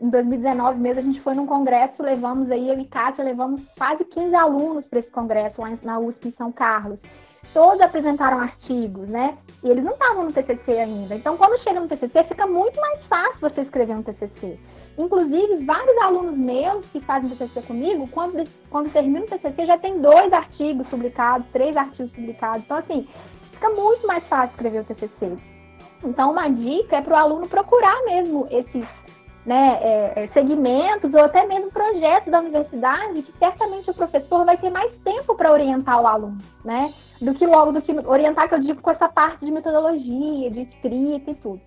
Em 0.00 0.08
2019 0.10 0.78
mesmo, 0.78 1.00
a 1.00 1.04
gente 1.04 1.20
foi 1.20 1.34
num 1.34 1.46
congresso, 1.46 2.02
levamos 2.02 2.50
aí, 2.50 2.68
eu 2.68 2.78
e 2.78 2.84
Kátia, 2.84 3.24
levamos 3.24 3.62
quase 3.76 4.04
15 4.04 4.34
alunos 4.34 4.84
para 4.84 4.98
esse 4.98 5.10
congresso 5.10 5.60
lá 5.60 5.78
na 5.82 5.98
USP 5.98 6.28
em 6.28 6.32
São 6.32 6.52
Carlos. 6.52 6.98
Todos 7.54 7.80
apresentaram 7.80 8.40
artigos, 8.40 9.08
né? 9.08 9.38
E 9.62 9.68
eles 9.68 9.84
não 9.84 9.92
estavam 9.92 10.24
no 10.24 10.32
TCC 10.32 10.72
ainda. 10.72 11.14
Então, 11.14 11.36
quando 11.36 11.62
chega 11.62 11.80
no 11.80 11.88
TCC, 11.88 12.24
fica 12.24 12.46
muito 12.46 12.78
mais 12.80 13.02
fácil 13.06 13.40
você 13.40 13.62
escrever 13.62 13.94
um 13.94 14.02
TCC. 14.02 14.58
Inclusive, 14.98 15.64
vários 15.64 15.96
alunos 15.98 16.36
meus 16.36 16.84
que 16.86 17.00
fazem 17.00 17.30
TCC 17.30 17.62
comigo, 17.62 18.08
quando, 18.08 18.42
quando 18.68 18.92
termina 18.92 19.24
o 19.24 19.28
TCC, 19.28 19.64
já 19.64 19.78
tem 19.78 20.00
dois 20.00 20.32
artigos 20.32 20.88
publicados, 20.88 21.46
três 21.52 21.76
artigos 21.76 22.10
publicados. 22.10 22.64
Então, 22.64 22.76
assim, 22.76 23.06
fica 23.52 23.70
muito 23.70 24.06
mais 24.08 24.26
fácil 24.26 24.50
escrever 24.50 24.80
o 24.80 24.84
TCC. 24.84 25.36
Então, 26.02 26.32
uma 26.32 26.48
dica 26.48 26.96
é 26.96 27.00
para 27.00 27.14
o 27.14 27.16
aluno 27.16 27.48
procurar 27.48 28.04
mesmo 28.06 28.48
esses 28.50 28.84
né, 29.46 29.78
é, 29.80 30.12
é, 30.16 30.26
segmentos 30.28 31.14
ou 31.14 31.24
até 31.24 31.46
mesmo 31.46 31.70
projetos 31.70 32.30
da 32.30 32.40
universidade, 32.40 33.22
que 33.22 33.32
certamente 33.38 33.90
o 33.90 33.94
professor 33.94 34.44
vai 34.44 34.56
ter 34.56 34.68
mais 34.68 34.92
tempo 35.04 35.34
para 35.34 35.52
orientar 35.52 36.02
o 36.02 36.06
aluno, 36.06 36.38
né? 36.64 36.92
Do 37.22 37.32
que 37.32 37.46
logo 37.46 37.72
do 37.72 37.80
que 37.80 37.92
orientar, 38.06 38.48
que 38.48 38.54
eu 38.54 38.60
digo, 38.60 38.82
com 38.82 38.90
essa 38.90 39.08
parte 39.08 39.44
de 39.44 39.50
metodologia, 39.50 40.50
de 40.50 40.62
escrita 40.62 41.30
e 41.30 41.34
tudo. 41.36 41.60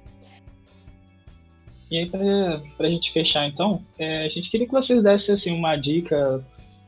E 1.91 1.97
aí, 1.97 2.09
para 2.09 2.87
a 2.87 2.89
gente 2.89 3.11
fechar, 3.11 3.45
então, 3.45 3.85
é, 3.99 4.25
a 4.25 4.29
gente 4.29 4.49
queria 4.49 4.65
que 4.65 4.71
vocês 4.71 5.03
dessem 5.03 5.35
assim, 5.35 5.51
uma 5.51 5.75
dica 5.75 6.41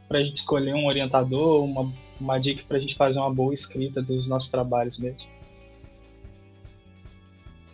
para 0.08 0.20
a 0.20 0.24
gente 0.24 0.38
escolher 0.38 0.74
um 0.74 0.86
orientador, 0.86 1.66
uma, 1.66 1.92
uma 2.18 2.40
dica 2.40 2.64
para 2.66 2.78
a 2.78 2.80
gente 2.80 2.96
fazer 2.96 3.20
uma 3.20 3.34
boa 3.34 3.54
escrita 3.54 4.02
dos 4.02 4.28
nossos 4.28 4.50
trabalhos 4.50 4.98
mesmo. 4.98 5.28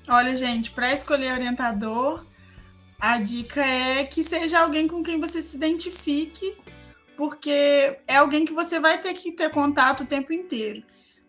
Olha, 0.08 0.36
gente, 0.36 0.72
para 0.72 0.92
escolher 0.92 1.34
orientador, 1.34 2.26
a 3.00 3.20
dica 3.20 3.64
é 3.64 4.04
que 4.06 4.24
seja 4.24 4.62
alguém 4.62 4.88
com 4.88 5.04
quem 5.04 5.20
você 5.20 5.40
se 5.40 5.56
identifique, 5.56 6.56
porque 7.16 7.96
é 8.08 8.16
alguém 8.16 8.44
que 8.44 8.54
você 8.54 8.80
vai 8.80 9.00
ter 9.00 9.14
que 9.14 9.32
ter 9.32 9.52
contato 9.52 10.02
o 10.02 10.08
tempo 10.08 10.34
inteiro. 10.34 10.82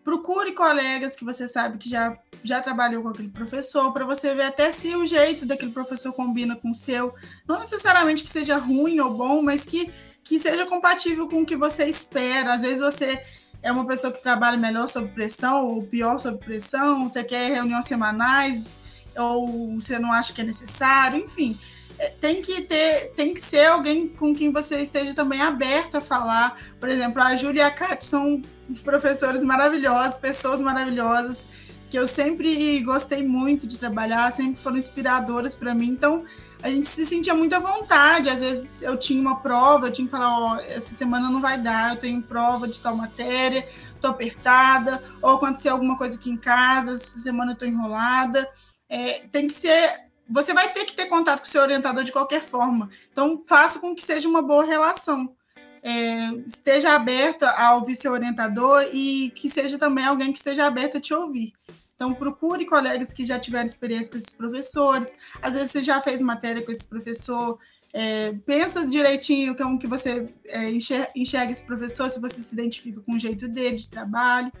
Procure 0.03 0.53
colegas 0.53 1.15
que 1.15 1.23
você 1.23 1.47
sabe 1.47 1.77
que 1.77 1.89
já, 1.89 2.17
já 2.43 2.59
trabalhou 2.59 3.03
com 3.03 3.09
aquele 3.09 3.29
professor, 3.29 3.93
para 3.93 4.05
você 4.05 4.33
ver 4.33 4.43
até 4.43 4.71
se 4.71 4.95
o 4.95 5.05
jeito 5.05 5.45
daquele 5.45 5.71
professor 5.71 6.11
combina 6.11 6.55
com 6.55 6.71
o 6.71 6.75
seu. 6.75 7.13
Não 7.47 7.59
necessariamente 7.59 8.23
que 8.23 8.29
seja 8.29 8.57
ruim 8.57 8.99
ou 8.99 9.13
bom, 9.13 9.41
mas 9.41 9.63
que, 9.63 9.91
que 10.23 10.39
seja 10.39 10.65
compatível 10.65 11.27
com 11.27 11.41
o 11.41 11.45
que 11.45 11.55
você 11.55 11.85
espera. 11.85 12.53
Às 12.53 12.63
vezes 12.63 12.79
você 12.79 13.23
é 13.61 13.71
uma 13.71 13.85
pessoa 13.85 14.11
que 14.11 14.21
trabalha 14.21 14.57
melhor 14.57 14.87
sob 14.87 15.07
pressão 15.09 15.67
ou 15.67 15.83
pior 15.83 16.19
sob 16.19 16.37
pressão, 16.37 17.07
você 17.07 17.23
quer 17.23 17.51
reuniões 17.51 17.85
semanais 17.85 18.79
ou 19.15 19.75
você 19.79 19.99
não 19.99 20.11
acha 20.11 20.33
que 20.33 20.41
é 20.41 20.43
necessário, 20.43 21.19
enfim. 21.19 21.57
Tem 22.19 22.41
que 22.41 22.61
ter, 22.61 23.11
tem 23.15 23.33
que 23.33 23.41
ser 23.41 23.65
alguém 23.65 24.07
com 24.07 24.33
quem 24.33 24.51
você 24.51 24.79
esteja 24.79 25.13
também 25.13 25.41
aberto 25.41 25.95
a 25.95 26.01
falar. 26.01 26.57
Por 26.79 26.89
exemplo, 26.89 27.21
a 27.21 27.35
Júlia 27.35 27.61
e 27.61 27.65
a 27.65 27.71
Kat 27.71 28.03
são 28.03 28.41
professores 28.83 29.43
maravilhosos, 29.43 30.15
pessoas 30.15 30.61
maravilhosas, 30.61 31.47
que 31.89 31.99
eu 31.99 32.07
sempre 32.07 32.81
gostei 32.81 33.21
muito 33.21 33.67
de 33.67 33.77
trabalhar, 33.77 34.31
sempre 34.31 34.59
foram 34.59 34.77
inspiradoras 34.77 35.55
para 35.55 35.75
mim. 35.75 35.89
Então, 35.89 36.25
a 36.63 36.69
gente 36.69 36.87
se 36.87 37.05
sentia 37.05 37.33
muito 37.33 37.53
à 37.55 37.59
vontade. 37.59 38.29
Às 38.29 38.39
vezes 38.39 38.81
eu 38.81 38.95
tinha 38.97 39.21
uma 39.21 39.37
prova, 39.37 39.87
eu 39.87 39.91
tinha 39.91 40.05
que 40.05 40.11
falar, 40.11 40.39
ó, 40.39 40.55
oh, 40.55 40.59
essa 40.59 40.93
semana 40.93 41.29
não 41.29 41.41
vai 41.41 41.59
dar, 41.59 41.95
eu 41.95 41.99
tenho 41.99 42.21
prova 42.21 42.67
de 42.67 42.79
tal 42.79 42.95
matéria, 42.95 43.67
tô 43.99 44.07
apertada, 44.07 45.01
ou 45.21 45.31
aconteceu 45.31 45.73
alguma 45.73 45.97
coisa 45.97 46.17
aqui 46.17 46.29
em 46.29 46.37
casa, 46.37 46.93
essa 46.93 47.19
semana 47.19 47.51
eu 47.51 47.55
tô 47.55 47.65
enrolada. 47.65 48.47
É, 48.87 49.23
tem 49.31 49.47
que 49.47 49.53
ser. 49.53 50.10
Você 50.29 50.53
vai 50.53 50.71
ter 50.71 50.85
que 50.85 50.93
ter 50.93 51.07
contato 51.07 51.41
com 51.41 51.47
o 51.47 51.49
seu 51.49 51.61
orientador 51.61 52.03
de 52.03 52.11
qualquer 52.11 52.41
forma. 52.41 52.89
Então, 53.11 53.43
faça 53.45 53.79
com 53.79 53.95
que 53.95 54.03
seja 54.03 54.27
uma 54.27 54.41
boa 54.41 54.63
relação. 54.63 55.35
É, 55.83 56.31
esteja 56.45 56.93
aberto 56.93 57.43
a 57.43 57.75
ouvir 57.75 57.95
seu 57.95 58.11
orientador 58.11 58.87
e 58.93 59.31
que 59.31 59.49
seja 59.49 59.79
também 59.79 60.05
alguém 60.05 60.31
que 60.31 60.37
esteja 60.37 60.65
aberto 60.65 60.97
a 60.97 61.01
te 61.01 61.13
ouvir. 61.13 61.53
Então, 61.95 62.13
procure 62.13 62.65
colegas 62.65 63.13
que 63.13 63.25
já 63.25 63.37
tiveram 63.37 63.65
experiência 63.65 64.11
com 64.11 64.17
esses 64.17 64.33
professores. 64.33 65.13
Às 65.41 65.53
vezes, 65.55 65.71
você 65.71 65.83
já 65.83 66.01
fez 66.01 66.21
matéria 66.21 66.63
com 66.63 66.71
esse 66.71 66.85
professor. 66.85 67.59
É, 67.93 68.33
pensa 68.45 68.87
direitinho 68.87 69.55
como 69.55 69.77
que 69.77 69.85
você 69.85 70.27
é, 70.45 70.69
enxerga, 70.71 71.09
enxerga 71.15 71.51
esse 71.51 71.63
professor, 71.63 72.09
se 72.09 72.21
você 72.21 72.41
se 72.41 72.53
identifica 72.53 73.01
com 73.01 73.13
o 73.13 73.19
jeito 73.19 73.47
dele 73.47 73.75
de 73.75 73.89
trabalho. 73.89 74.51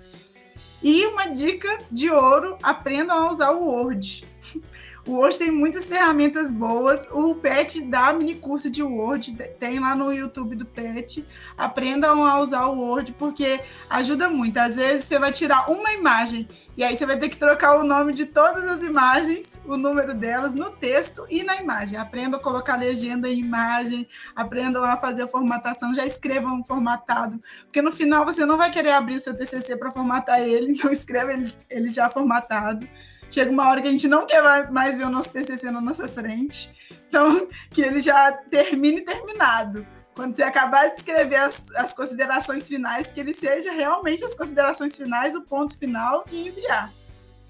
E 0.83 1.05
uma 1.07 1.27
dica 1.27 1.77
de 1.91 2.09
ouro: 2.09 2.57
aprendam 2.61 3.17
a 3.17 3.31
usar 3.31 3.51
o 3.51 3.63
Word. 3.65 4.25
O 5.05 5.13
Word 5.13 5.37
tem 5.37 5.49
muitas 5.49 5.87
ferramentas 5.87 6.51
boas. 6.51 7.07
O 7.11 7.33
PET 7.33 7.81
dá 7.81 8.13
mini 8.13 8.35
curso 8.35 8.69
de 8.69 8.83
Word, 8.83 9.33
tem 9.59 9.79
lá 9.79 9.95
no 9.95 10.13
YouTube 10.13 10.55
do 10.55 10.65
PET. 10.65 11.25
Aprendam 11.57 12.23
a 12.23 12.39
usar 12.39 12.67
o 12.67 12.77
Word 12.77 13.13
porque 13.13 13.59
ajuda 13.89 14.29
muito. 14.29 14.57
Às 14.57 14.75
vezes 14.75 15.05
você 15.05 15.17
vai 15.17 15.31
tirar 15.31 15.71
uma 15.71 15.91
imagem 15.93 16.47
e 16.77 16.83
aí 16.83 16.95
você 16.95 17.05
vai 17.05 17.17
ter 17.17 17.29
que 17.29 17.35
trocar 17.35 17.77
o 17.77 17.83
nome 17.83 18.13
de 18.13 18.27
todas 18.27 18.63
as 18.63 18.83
imagens, 18.83 19.59
o 19.65 19.75
número 19.75 20.13
delas 20.13 20.53
no 20.53 20.69
texto 20.69 21.25
e 21.29 21.43
na 21.43 21.59
imagem. 21.59 21.97
Aprendam 21.97 22.39
a 22.39 22.43
colocar 22.43 22.75
legenda 22.75 23.27
em 23.27 23.39
imagem, 23.39 24.07
aprendam 24.35 24.83
a 24.83 24.97
fazer 24.97 25.23
a 25.23 25.27
formatação, 25.27 25.95
já 25.95 26.05
escrevam 26.05 26.63
formatado, 26.63 27.41
porque 27.63 27.81
no 27.81 27.91
final 27.91 28.23
você 28.23 28.45
não 28.45 28.57
vai 28.57 28.71
querer 28.71 28.91
abrir 28.91 29.15
o 29.15 29.19
seu 29.19 29.35
TCC 29.35 29.75
para 29.75 29.91
formatar 29.91 30.39
ele, 30.39 30.71
então 30.73 30.91
escreva 30.91 31.33
ele, 31.33 31.53
ele 31.69 31.89
já 31.89 32.09
formatado 32.09 32.87
chega 33.33 33.51
uma 33.51 33.69
hora 33.69 33.81
que 33.81 33.87
a 33.87 33.91
gente 33.91 34.07
não 34.07 34.25
quer 34.25 34.71
mais 34.71 34.97
ver 34.97 35.05
o 35.05 35.09
nosso 35.09 35.29
TCC 35.29 35.71
na 35.71 35.81
nossa 35.81 36.07
frente. 36.07 36.73
Então, 37.07 37.47
que 37.71 37.81
ele 37.81 38.01
já 38.01 38.31
termine 38.31 39.01
terminado. 39.01 39.85
Quando 40.13 40.35
você 40.35 40.43
acabar 40.43 40.89
de 40.89 40.95
escrever 40.95 41.37
as, 41.37 41.73
as 41.75 41.93
considerações 41.93 42.67
finais, 42.67 43.11
que 43.11 43.19
ele 43.19 43.33
seja 43.33 43.71
realmente 43.71 44.25
as 44.25 44.35
considerações 44.35 44.95
finais, 44.95 45.35
o 45.35 45.41
ponto 45.41 45.77
final 45.77 46.25
e 46.31 46.47
enviar. 46.47 46.91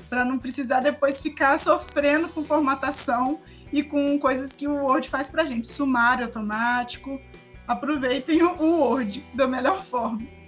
Para 0.08 0.24
não 0.24 0.38
precisar 0.38 0.82
depois 0.82 1.22
ficar 1.22 1.58
sofrendo 1.58 2.30
com 2.30 2.44
formatação 2.44 3.40
e 3.74 3.82
com 3.82 4.20
coisas 4.20 4.54
que 4.54 4.68
o 4.68 4.76
Word 4.76 5.10
faz 5.10 5.30
para 5.30 5.46
gente. 5.46 5.68
Sumário 5.68 6.26
automático. 6.26 7.20
Aproveitem 7.68 8.44
o 8.44 8.64
Word 8.64 9.26
da 9.34 9.48
melhor 9.48 9.84
forma. 9.84 10.41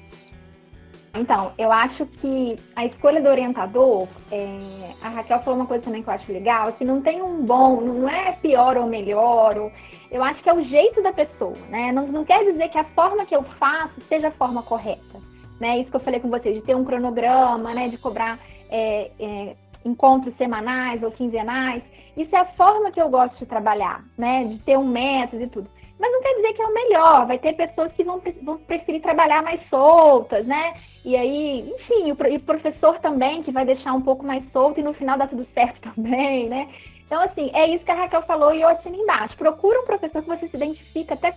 Então, 1.16 1.54
eu 1.60 1.72
acho 1.72 2.08
que 2.08 2.56
a 2.76 2.86
escolha 2.86 3.22
do 3.22 3.30
orientador, 3.30 4.08
é, 4.32 4.60
a 5.00 5.10
Raquel 5.10 5.40
falou 5.42 5.60
uma 5.60 5.68
coisa 5.68 5.84
também 5.84 6.02
que 6.02 6.10
eu 6.10 6.14
acho 6.14 6.32
legal, 6.32 6.74
que 6.74 6.84
não 6.84 7.02
tem 7.02 7.22
um 7.22 7.46
bom, 7.46 7.82
não 7.82 8.10
é 8.10 8.32
pior 8.32 8.78
ou 8.78 8.88
melhor, 8.88 9.58
ou, 9.60 9.72
eu 10.10 10.24
acho 10.24 10.42
que 10.42 10.50
é 10.50 10.54
o 10.54 10.64
jeito 10.64 11.04
da 11.04 11.14
pessoa, 11.14 11.56
né? 11.70 11.92
Não, 11.92 12.08
não 12.08 12.26
quer 12.26 12.44
dizer 12.44 12.70
que 12.70 12.80
a 12.80 12.84
forma 12.84 13.26
que 13.28 13.36
eu 13.36 13.44
faço 13.44 14.02
seja 14.10 14.30
a 14.30 14.32
forma 14.32 14.64
correta, 14.64 15.20
né? 15.60 15.80
Isso 15.80 15.92
que 15.92 15.96
eu 15.96 16.02
falei 16.02 16.20
com 16.20 16.30
vocês, 16.30 16.56
de 16.56 16.62
ter 16.62 16.76
um 16.76 16.84
cronograma, 16.84 17.76
né? 17.76 17.90
De 17.90 17.98
cobrar 17.98 18.40
é, 18.70 19.12
é, 19.20 19.56
encontros 19.86 20.36
semanais 20.36 21.04
ou 21.04 21.12
quinzenais. 21.12 21.84
Isso 22.18 22.36
é 22.36 22.40
a 22.40 22.46
forma 22.46 22.92
que 22.92 23.02
eu 23.02 23.10
gosto 23.10 23.38
de 23.38 23.46
trabalhar, 23.46 24.04
né? 24.18 24.46
De 24.46 24.58
ter 24.60 24.78
um 24.80 24.88
método 24.88 25.44
e 25.44 25.48
tudo. 25.48 25.70
Mas 26.00 26.12
não 26.12 26.22
quer 26.22 26.36
dizer 26.36 26.54
que 26.54 26.62
é 26.62 26.66
o 26.66 26.74
melhor. 26.74 27.28
Vai 27.28 27.38
ter 27.40 27.54
pessoas 27.54 27.92
que 27.94 28.04
vão, 28.04 28.22
vão 28.42 28.58
preferir 28.58 29.02
trabalhar 29.02 29.42
mais 29.42 29.62
soltas, 29.70 30.46
né? 30.46 30.74
E 31.06 31.16
aí, 31.16 31.72
enfim, 31.76 32.12
o, 32.12 32.28
e 32.28 32.38
o 32.38 32.42
professor 32.42 33.00
também, 33.00 33.44
que 33.44 33.52
vai 33.52 33.66
deixar 33.66 33.94
um 33.94 34.02
pouco 34.02 34.26
mais 34.26 34.44
solto 34.52 34.80
e 34.80 34.84
no 34.84 34.94
final 34.94 35.18
dá 35.18 35.28
tudo 35.28 35.46
certo 35.54 35.94
também, 35.94 36.50
né? 36.50 36.70
Então, 37.06 37.22
assim, 37.22 37.52
é 37.54 37.68
isso 37.70 37.86
que 37.86 37.92
a 37.92 37.96
Raquel 37.96 38.24
falou 38.24 38.54
e 38.54 38.62
eu 38.62 38.68
assino 38.68 38.96
embaixo. 38.96 39.38
Procura 39.38 39.82
um 39.82 39.86
professor 39.86 40.22
que 40.22 40.30
você 40.30 40.48
se 40.48 40.56
identifica 40.56 41.14
até 41.14 41.36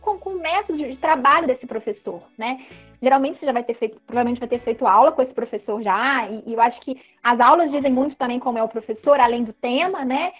com, 0.00 0.18
com 0.18 0.30
o 0.30 0.40
método 0.40 0.78
de 0.78 0.96
trabalho 0.96 1.46
desse 1.46 1.66
professor, 1.66 2.22
né? 2.36 2.66
Geralmente 3.02 3.38
você 3.38 3.46
já 3.46 3.52
vai 3.52 3.64
ter 3.64 3.74
feito, 3.74 4.00
provavelmente 4.06 4.40
vai 4.40 4.48
ter 4.48 4.60
feito 4.60 4.86
aula 4.86 5.12
com 5.12 5.22
esse 5.22 5.32
professor 5.32 5.82
já, 5.82 6.28
e, 6.28 6.42
e 6.46 6.54
eu 6.54 6.60
acho 6.60 6.80
que 6.80 7.00
as 7.22 7.40
aulas 7.40 7.70
dizem 7.70 7.90
muito 7.90 8.16
também 8.16 8.38
como 8.38 8.58
é 8.58 8.62
o 8.62 8.68
professor, 8.68 9.18
além 9.18 9.44
do 9.44 9.52
tema, 9.52 10.04
né? 10.04 10.32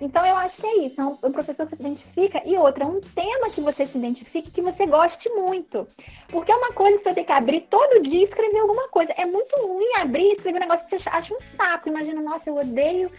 Então 0.00 0.24
eu 0.24 0.34
acho 0.36 0.56
que 0.56 0.66
é 0.66 0.86
isso, 0.86 1.00
é 1.00 1.04
um, 1.04 1.32
professor 1.32 1.66
que 1.66 1.76
se 1.76 1.82
identifica 1.82 2.42
e 2.46 2.56
outra, 2.56 2.86
um 2.86 3.00
tema 3.00 3.50
que 3.50 3.60
você 3.60 3.84
se 3.84 3.98
identifique 3.98 4.50
que 4.50 4.62
você 4.62 4.86
goste 4.86 5.28
muito. 5.28 5.86
Porque 6.28 6.50
é 6.50 6.56
uma 6.56 6.72
coisa 6.72 6.96
que 6.98 7.04
você 7.04 7.14
tem 7.14 7.24
que 7.24 7.32
abrir 7.32 7.60
todo 7.68 8.02
dia 8.02 8.20
e 8.20 8.24
escrever 8.24 8.60
alguma 8.60 8.88
coisa. 8.88 9.12
É 9.18 9.26
muito 9.26 9.54
ruim 9.60 9.92
abrir 9.98 10.30
e 10.30 10.32
escrever 10.32 10.56
um 10.56 10.60
negócio 10.60 10.88
que 10.88 10.98
você 10.98 11.08
acha 11.10 11.34
um 11.34 11.38
saco. 11.54 11.90
Imagina, 11.90 12.22
nossa, 12.22 12.48
eu 12.48 12.56
odeio 12.56 13.10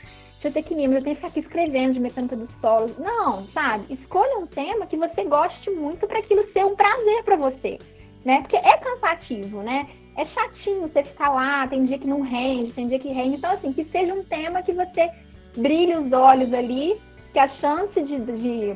geotecnia, 0.41 0.87
eu 0.87 1.03
tenho 1.03 1.15
que 1.15 1.15
ficar 1.15 1.27
aqui 1.27 1.39
escrevendo 1.39 1.93
de 1.93 1.99
mecânica 1.99 2.35
dos 2.35 2.49
solos. 2.59 2.97
Não, 2.97 3.43
sabe? 3.47 3.93
Escolha 3.93 4.39
um 4.39 4.47
tema 4.47 4.87
que 4.87 4.97
você 4.97 5.23
goste 5.23 5.69
muito 5.69 6.07
para 6.07 6.17
aquilo 6.17 6.51
ser 6.51 6.65
um 6.65 6.75
prazer 6.75 7.23
para 7.23 7.35
você, 7.35 7.77
né? 8.25 8.41
Porque 8.41 8.55
é 8.55 8.77
cansativo, 8.77 9.61
né? 9.61 9.87
É 10.17 10.25
chatinho 10.25 10.81
você 10.81 11.03
ficar 11.03 11.29
lá, 11.29 11.67
tem 11.67 11.85
dia 11.85 11.97
que 11.97 12.07
não 12.07 12.21
rende, 12.21 12.73
tem 12.73 12.87
dia 12.87 12.99
que 12.99 13.09
rende. 13.09 13.37
Então, 13.37 13.51
assim, 13.51 13.71
que 13.71 13.83
seja 13.85 14.13
um 14.13 14.23
tema 14.23 14.61
que 14.61 14.73
você 14.73 15.09
brilhe 15.55 15.95
os 15.95 16.11
olhos 16.11 16.53
ali, 16.53 16.95
que 17.31 17.39
a 17.39 17.47
chance 17.47 18.01
de, 18.01 18.19
de 18.19 18.75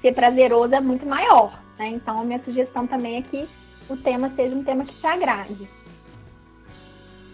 ser 0.00 0.14
prazeroso 0.14 0.74
é 0.74 0.80
muito 0.80 1.04
maior, 1.04 1.58
né? 1.78 1.88
Então, 1.88 2.20
a 2.20 2.24
minha 2.24 2.42
sugestão 2.42 2.86
também 2.86 3.16
é 3.16 3.22
que 3.22 3.46
o 3.88 3.96
tema 3.96 4.30
seja 4.30 4.54
um 4.54 4.64
tema 4.64 4.84
que 4.84 4.94
te 4.94 5.06
agrade. 5.06 5.68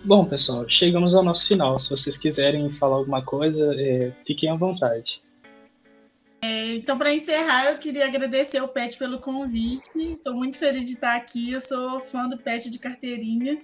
Bom, 0.05 0.25
pessoal, 0.25 0.67
chegamos 0.69 1.15
ao 1.15 1.23
nosso 1.23 1.47
final. 1.47 1.79
Se 1.79 1.91
vocês 1.91 2.17
quiserem 2.17 2.71
falar 2.73 2.97
alguma 2.97 3.23
coisa, 3.23 3.75
é, 3.77 4.13
fiquem 4.27 4.49
à 4.49 4.55
vontade. 4.55 5.21
É, 6.41 6.75
então, 6.75 6.97
para 6.97 7.13
encerrar, 7.13 7.73
eu 7.73 7.79
queria 7.79 8.07
agradecer 8.07 8.59
ao 8.59 8.69
Pet 8.69 8.97
pelo 8.97 9.19
convite. 9.19 9.91
Estou 9.97 10.35
muito 10.35 10.57
feliz 10.57 10.87
de 10.87 10.95
estar 10.95 11.17
aqui. 11.17 11.53
Eu 11.53 11.61
sou 11.61 12.01
fã 12.01 12.29
do 12.29 12.39
Pet 12.39 12.71
de 12.71 12.79
carteirinha 12.79 13.61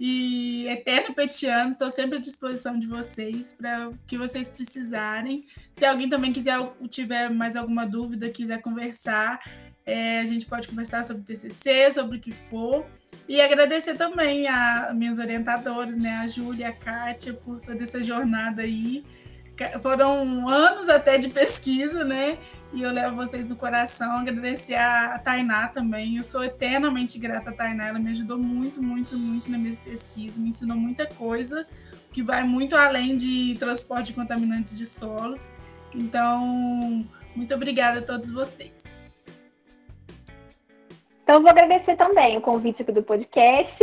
e 0.00 0.66
eterno 0.68 1.14
petiano. 1.14 1.72
Estou 1.72 1.90
sempre 1.90 2.16
à 2.16 2.20
disposição 2.20 2.78
de 2.78 2.86
vocês 2.86 3.52
para 3.52 3.90
o 3.90 3.98
que 4.06 4.16
vocês 4.16 4.48
precisarem. 4.48 5.46
Se 5.74 5.84
alguém 5.84 6.08
também 6.08 6.32
quiser 6.32 6.58
tiver 6.88 7.30
mais 7.30 7.56
alguma 7.56 7.86
dúvida, 7.86 8.30
quiser 8.30 8.60
conversar, 8.62 9.40
é, 9.84 10.20
a 10.20 10.24
gente 10.24 10.46
pode 10.46 10.66
conversar 10.66 11.04
sobre 11.04 11.22
TCC, 11.22 11.92
sobre 11.92 12.16
o 12.16 12.20
que 12.20 12.32
for. 12.32 12.86
E 13.28 13.40
agradecer 13.40 13.96
também 13.96 14.48
a 14.48 14.92
minhas 14.94 15.18
orientadoras, 15.18 15.98
né, 15.98 16.16
a 16.16 16.26
Júlia, 16.26 16.68
a 16.68 16.72
Kátia, 16.72 17.34
por 17.34 17.60
toda 17.60 17.84
essa 17.84 18.02
jornada 18.02 18.62
aí. 18.62 19.04
Foram 19.80 20.48
anos 20.48 20.88
até 20.88 21.16
de 21.16 21.28
pesquisa, 21.28 22.04
né? 22.04 22.38
E 22.72 22.82
eu 22.82 22.90
levo 22.90 23.14
vocês 23.14 23.46
no 23.46 23.54
coração. 23.54 24.18
Agradecer 24.18 24.74
a 24.74 25.16
Tainá 25.18 25.68
também. 25.68 26.16
Eu 26.16 26.24
sou 26.24 26.42
eternamente 26.42 27.18
grata 27.20 27.50
a 27.50 27.52
Tainá. 27.52 27.86
Ela 27.86 28.00
me 28.00 28.10
ajudou 28.10 28.36
muito, 28.36 28.82
muito, 28.82 29.16
muito 29.16 29.48
na 29.48 29.56
minha 29.56 29.76
pesquisa. 29.76 30.40
Me 30.40 30.48
ensinou 30.48 30.76
muita 30.76 31.06
coisa 31.06 31.66
que 32.12 32.22
vai 32.22 32.42
muito 32.42 32.74
além 32.74 33.16
de 33.16 33.56
transporte 33.58 34.06
de 34.06 34.14
contaminantes 34.14 34.76
de 34.76 34.84
solos. 34.84 35.52
Então, 35.94 37.06
muito 37.36 37.54
obrigada 37.54 38.00
a 38.00 38.02
todos 38.02 38.32
vocês. 38.32 39.04
Então, 41.22 41.40
vou 41.40 41.50
agradecer 41.50 41.96
também 41.96 42.36
o 42.36 42.40
convite 42.40 42.82
aqui 42.82 42.92
do 42.92 43.02
podcast 43.02 43.76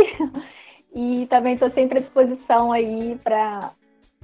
e 0.94 1.26
também 1.26 1.54
estou 1.54 1.70
sempre 1.72 1.98
à 1.98 2.00
disposição 2.02 2.72
aí 2.72 3.18
para 3.24 3.72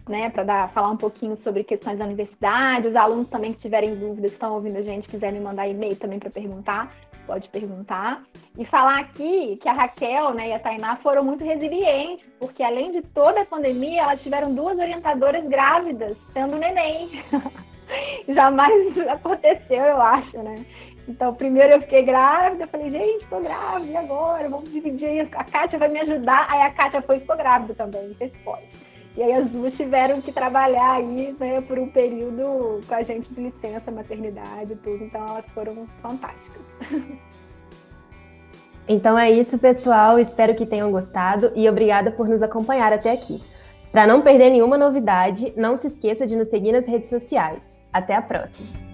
né, 0.08 0.30
para 0.30 0.68
falar 0.68 0.90
um 0.90 0.96
pouquinho 0.96 1.36
sobre 1.42 1.64
questões 1.64 1.98
da 1.98 2.04
universidade. 2.04 2.88
Os 2.88 2.96
alunos 2.96 3.28
também 3.28 3.52
que 3.52 3.60
tiverem 3.60 3.94
dúvidas, 3.94 4.32
estão 4.32 4.54
ouvindo 4.54 4.78
a 4.78 4.82
gente, 4.82 5.08
quiserem 5.08 5.40
mandar 5.40 5.68
e-mail 5.68 5.96
também 5.96 6.18
para 6.18 6.30
perguntar, 6.30 6.92
pode 7.26 7.48
perguntar. 7.48 8.22
E 8.56 8.64
falar 8.64 9.00
aqui 9.00 9.58
que 9.60 9.68
a 9.68 9.72
Raquel 9.72 10.34
né, 10.34 10.48
e 10.48 10.52
a 10.52 10.58
Tainá 10.58 10.96
foram 10.96 11.22
muito 11.24 11.44
resilientes, 11.44 12.26
porque 12.40 12.62
além 12.62 12.92
de 12.92 13.02
toda 13.02 13.42
a 13.42 13.46
pandemia, 13.46 14.02
elas 14.02 14.22
tiveram 14.22 14.54
duas 14.54 14.78
orientadoras 14.78 15.46
grávidas, 15.46 16.16
sendo 16.32 16.56
neném. 16.56 17.08
Jamais 18.28 18.98
aconteceu, 19.08 19.84
eu 19.84 20.00
acho, 20.00 20.36
né? 20.38 20.64
Então, 21.08 21.34
primeiro 21.34 21.72
eu 21.72 21.80
fiquei 21.80 22.02
grávida, 22.02 22.66
falei, 22.66 22.90
gente, 22.90 23.26
tô 23.28 23.40
grávida, 23.40 23.90
e 23.90 23.96
agora? 23.96 24.46
Vamos 24.48 24.70
dividir, 24.70 25.26
a 25.32 25.44
Kátia 25.44 25.78
vai 25.78 25.88
me 25.88 26.00
ajudar. 26.00 26.46
Aí 26.50 26.60
a 26.60 26.70
Kátia 26.70 27.00
foi 27.00 27.16
e 27.16 27.20
ficou 27.20 27.36
grávida 27.36 27.74
também, 27.74 28.14
fez 28.14 28.30
pode. 28.44 28.77
E 29.18 29.22
aí 29.22 29.32
as 29.32 29.50
duas 29.50 29.74
tiveram 29.74 30.20
que 30.20 30.30
trabalhar 30.30 30.92
aí, 30.92 31.34
né, 31.40 31.60
por 31.62 31.76
um 31.76 31.88
período 31.88 32.80
com 32.86 32.94
a 32.94 33.02
gente 33.02 33.34
de 33.34 33.40
licença, 33.40 33.90
maternidade 33.90 34.74
e 34.74 34.76
tudo. 34.76 35.02
Então 35.02 35.20
elas 35.26 35.44
foram 35.52 35.88
fantásticas. 36.00 36.62
Então 38.90 39.18
é 39.18 39.30
isso, 39.30 39.58
pessoal. 39.58 40.18
Espero 40.18 40.54
que 40.54 40.64
tenham 40.64 40.90
gostado 40.90 41.52
e 41.54 41.68
obrigada 41.68 42.10
por 42.10 42.26
nos 42.26 42.42
acompanhar 42.42 42.90
até 42.90 43.12
aqui. 43.12 43.38
Para 43.92 44.06
não 44.06 44.22
perder 44.22 44.48
nenhuma 44.48 44.78
novidade, 44.78 45.52
não 45.54 45.76
se 45.76 45.88
esqueça 45.88 46.26
de 46.26 46.34
nos 46.34 46.48
seguir 46.48 46.72
nas 46.72 46.86
redes 46.86 47.10
sociais. 47.10 47.78
Até 47.92 48.14
a 48.14 48.22
próxima! 48.22 48.87